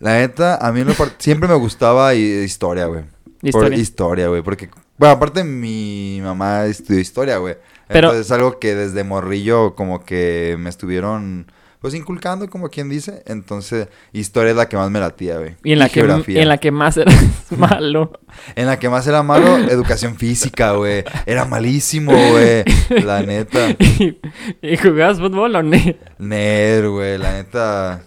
[0.00, 3.04] La neta, a mí en lo par- siempre me gustaba hi- historia, güey.
[3.04, 3.78] Por Historia.
[3.78, 4.42] historia, güey.
[4.42, 7.56] Porque, bueno, aparte mi mamá estudió historia, güey.
[7.86, 12.88] Pero- Entonces es algo que desde morrillo como que me estuvieron, pues, inculcando, como quien
[12.88, 13.22] dice.
[13.26, 15.56] Entonces, historia es la que más me latía, güey.
[15.64, 16.42] Y en la, que, geografía.
[16.42, 17.14] en la que más eras
[17.56, 18.12] malo.
[18.54, 21.04] En la que más era malo, educación física, güey.
[21.26, 22.64] Era malísimo, güey.
[23.02, 23.70] La neta.
[23.78, 24.18] ¿Y,
[24.62, 25.78] y jugabas fútbol o no?
[26.18, 27.18] Ner, güey.
[27.18, 28.02] La neta.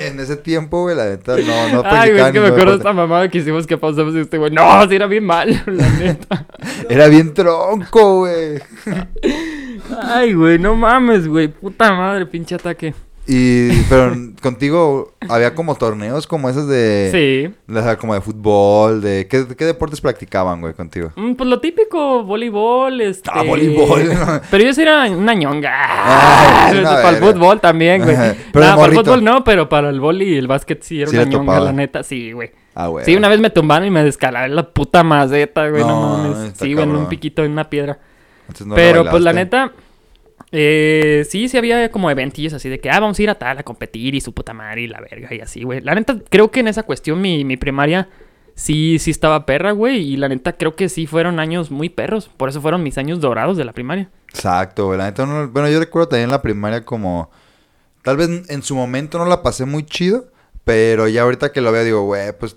[0.00, 2.76] En ese tiempo, güey, la neta, no, no Ay, güey, es que me acuerdo de
[2.78, 4.50] esta mamada que hicimos que pausamos y este güey.
[4.50, 6.46] No, sí era bien malo, la neta.
[6.88, 8.62] Era bien tronco, güey.
[10.02, 11.48] Ay, güey, no mames, güey.
[11.48, 12.94] Puta madre, pinche ataque.
[13.30, 17.10] Y, pero contigo había como torneos como esos de...
[17.12, 17.54] Sí.
[17.70, 19.28] O sea, como de fútbol, de...
[19.28, 21.12] ¿Qué, qué deportes practicaban, güey, contigo?
[21.14, 23.28] Mm, Pues lo típico, voleibol, este...
[23.30, 24.10] Ah, voleibol.
[24.50, 25.70] Pero yo sí era una ñonga.
[25.74, 28.16] Ah, una para el fútbol también, güey.
[28.50, 31.16] Pero para el fútbol no, pero para el voli y el básquet sí era Sí
[31.16, 32.02] una ñonga, la neta.
[32.02, 32.50] Sí, güey.
[32.74, 33.04] Ah, güey.
[33.04, 35.82] Sí, una vez me tumbaron y me descalabré la puta maceta, güey.
[35.82, 36.52] No, No, mames.
[36.56, 37.98] Sí, güey, en un piquito, en una piedra.
[38.64, 39.72] No Pero pues la neta,
[40.50, 43.58] eh, sí, sí había como eventillos así de que, ah, vamos a ir a tal
[43.58, 45.80] a competir y su puta madre y la verga y así, güey.
[45.80, 48.08] La neta, creo que en esa cuestión mi, mi primaria
[48.54, 49.98] sí, sí estaba perra, güey.
[50.00, 52.28] Y la neta, creo que sí fueron años muy perros.
[52.34, 54.08] Por eso fueron mis años dorados de la primaria.
[54.30, 54.98] Exacto, güey.
[54.98, 57.30] La neta, no- bueno, yo recuerdo también la primaria como...
[58.02, 60.28] Tal vez en su momento no la pasé muy chido,
[60.64, 62.56] pero ya ahorita que lo veo digo, güey, pues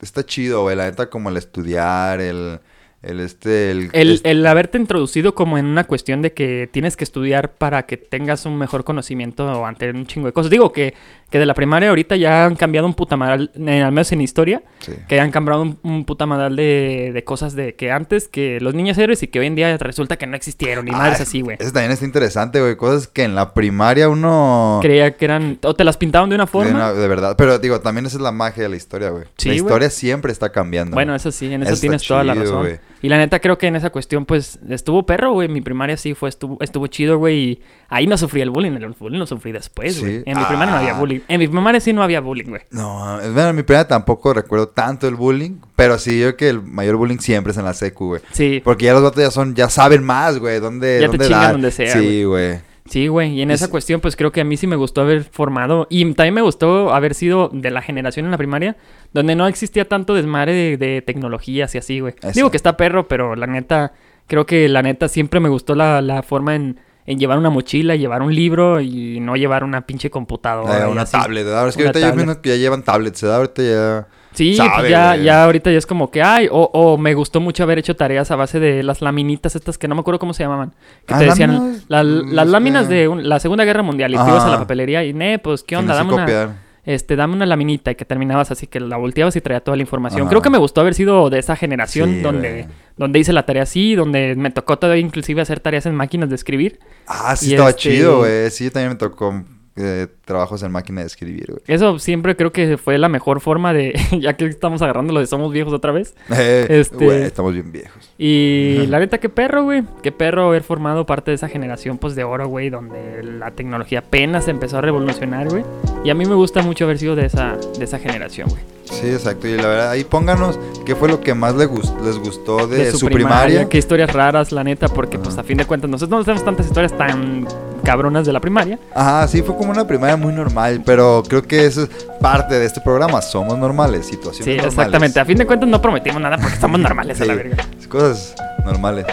[0.00, 0.76] está chido, güey.
[0.76, 2.60] La neta, como el estudiar, el...
[3.02, 3.70] El este...
[3.72, 7.52] El, El, este- el haberte introducido como en una cuestión de que tienes que estudiar
[7.54, 10.50] para que tengas un mejor conocimiento ante un chingo de cosas.
[10.50, 10.94] Digo que,
[11.28, 14.20] que de la primaria ahorita ya han cambiado un puta madral, eh, al menos en
[14.20, 14.92] historia, Sí.
[15.08, 18.72] que han cambiado un, un puta madral de, de cosas de que antes, que los
[18.74, 21.40] niños héroes y que hoy en día resulta que no existieron, y madres Ay, así,
[21.40, 21.56] güey.
[21.58, 22.76] Eso también está interesante, güey.
[22.76, 24.78] Cosas que en la primaria uno...
[24.80, 26.70] Creía que eran, o te las pintaban de una de, forma.
[26.70, 27.34] una- de verdad.
[27.36, 29.24] Pero digo, también esa es la magia de la historia, güey.
[29.38, 30.94] Sí, la historia siempre está cambiando.
[30.94, 32.60] Bueno, eso sí, en Eso tienes toda la razón.
[32.60, 32.78] güey.
[33.02, 35.48] Y la neta creo que en esa cuestión, pues, estuvo perro, güey.
[35.48, 37.36] Mi primaria sí fue, estuvo, estuvo chido, güey.
[37.38, 38.72] Y ahí no sufrí el bullying.
[38.72, 40.18] El bullying lo sufrí después, güey.
[40.18, 40.22] Sí.
[40.24, 40.98] En mi primaria no había Ah.
[41.00, 41.20] bullying.
[41.28, 42.62] En mi primaria sí no había bullying, güey.
[42.70, 46.48] No, bueno, en mi primaria tampoco recuerdo tanto el bullying, pero sí yo creo que
[46.50, 48.22] el mayor bullying siempre es en la secu, güey.
[48.32, 51.24] Sí, Porque ya los vatos ya son, ya saben más, güey, dónde, Ya te dónde
[51.26, 51.52] chingan dar.
[51.52, 52.60] donde sea, Sí, güey.
[52.92, 53.32] Sí, güey.
[53.32, 55.86] Y en esa cuestión, pues creo que a mí sí me gustó haber formado.
[55.90, 58.76] Y también me gustó haber sido de la generación en la primaria,
[59.12, 62.14] donde no existía tanto desmadre de, de tecnologías y así, güey.
[62.20, 62.32] Eso.
[62.34, 63.92] Digo que está perro, pero la neta,
[64.26, 67.96] creo que la neta siempre me gustó la, la forma en, en llevar una mochila,
[67.96, 70.84] llevar un libro y no llevar una pinche computadora.
[70.84, 71.68] Eh, una tablet, ¿verdad?
[71.68, 73.38] Es que ahorita yo que ya llevan tablets, ¿verdad?
[73.38, 74.08] Ahorita ya...
[74.32, 75.24] Sí, Sabe, pues ya, güey.
[75.24, 78.30] ya ahorita ya es como que, ay, o, o me gustó mucho haber hecho tareas
[78.30, 80.72] a base de las laminitas estas que no me acuerdo cómo se llamaban.
[81.06, 84.12] Que Ah, te decían, láminas, la- mm, las láminas de un- la Segunda Guerra Mundial
[84.12, 85.94] y te ibas a la papelería y, ne, pues, ¿qué onda?
[85.94, 89.60] Dame una, este, dame una laminita y que terminabas así que la volteabas y traía
[89.60, 90.22] toda la información.
[90.22, 90.30] Ajá.
[90.30, 92.66] Creo que me gustó haber sido de esa generación Sí, donde,
[92.96, 96.34] donde hice la tarea así, donde me tocó todavía inclusive hacer tareas en máquinas de
[96.34, 96.80] escribir.
[97.06, 98.50] Ah, sí Y estaba este- chido, güey.
[98.50, 99.44] Sí, también me tocó
[99.76, 101.60] eh, trabajos en máquina de escribir, güey.
[101.66, 105.26] Eso siempre creo que fue la mejor forma de, ya que estamos agarrando lo de
[105.26, 106.14] somos viejos otra vez.
[106.38, 108.12] Eh, Este- Güey, estamos bien viejos.
[108.18, 109.82] Y la neta, qué perro, güey.
[110.02, 114.00] Qué perro haber formado parte de esa generación, pues, de oro, güey, donde la tecnología
[114.00, 115.64] apenas empezó a revolucionar, güey.
[116.04, 118.62] Y a mí me gusta mucho haber sido de esa, de esa generación, güey.
[119.00, 119.48] Sí, exacto.
[119.48, 122.92] Y la verdad, ahí pónganos qué fue lo que más les, gus- les gustó de,
[122.92, 123.68] su, primaria.
[123.68, 126.66] Qué historias raras, la neta, porque, pues, a fin de cuentas, nosotros no tenemos tantas
[126.66, 127.46] historias tan
[127.82, 128.78] cabronas de la primaria.
[128.94, 131.88] Ajá, sí, fue como una primaria muy normal, pero creo que eso es
[132.20, 133.20] parte de este programa.
[133.22, 134.74] Somos normales, situaciones Sí, normales.
[134.78, 135.18] exactamente.
[135.20, 137.66] A fin de cuentas, no prometimos nada porque estamos normales a la Sí, verga.
[137.88, 138.34] Cosas
[138.64, 139.06] normales.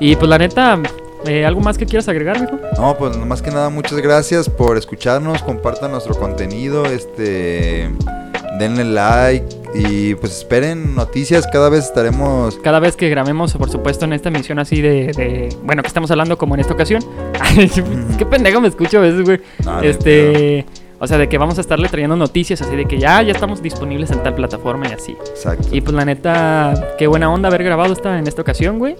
[0.00, 0.78] Y, pues, la neta,
[1.26, 2.58] eh, ¿algo más que quieras agregar, mijo?
[2.78, 7.90] No, pues más que nada, muchas gracias por escucharnos, compartan nuestro contenido, este,
[8.58, 12.58] denle like y pues esperen noticias, cada vez estaremos...
[12.62, 16.10] cada vez que grabemos, por supuesto, en esta emisión así de, de- bueno, que estamos
[16.10, 17.02] hablando como en esta ocasión.
[18.18, 19.40] Qué pendejo me escucho a veces, güey.
[19.64, 20.64] No, no este,
[20.98, 23.62] o sea, de que vamos a estarle trayendo noticias así de que ya, ya estamos
[23.62, 25.16] disponibles en tal plataforma y así.
[25.30, 25.68] Exacto.
[25.70, 28.96] Y pues la neta, qué buena onda haber grabado esta en esta ocasión, güey.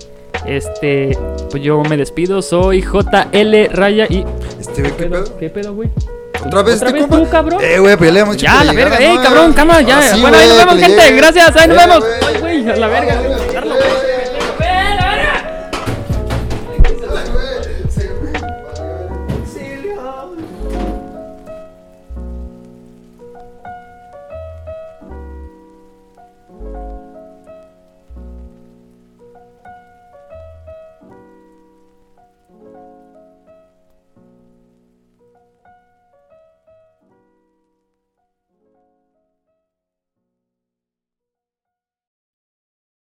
[0.46, 1.16] Este,
[1.50, 4.24] pues yo me despido, soy JL Raya y
[4.60, 5.38] Este, güey, ¿qué pedo?
[5.38, 5.88] ¿Qué pedo, güey?
[6.46, 7.16] ¿Otra vez ¿Otra este vez compa?
[7.18, 7.60] tú, cabrón?
[7.62, 9.22] Eh, güey, pues ya le hemos dicho Ya, la verga, ¿no?
[9.22, 10.16] cabrón, cámara, ya.
[10.20, 11.10] Bueno, ahí nos vemos, que gente.
[11.12, 12.04] Gracias, ahí nos Eh, vemos.
[12.26, 14.07] Ay, güey, a la verga, güey.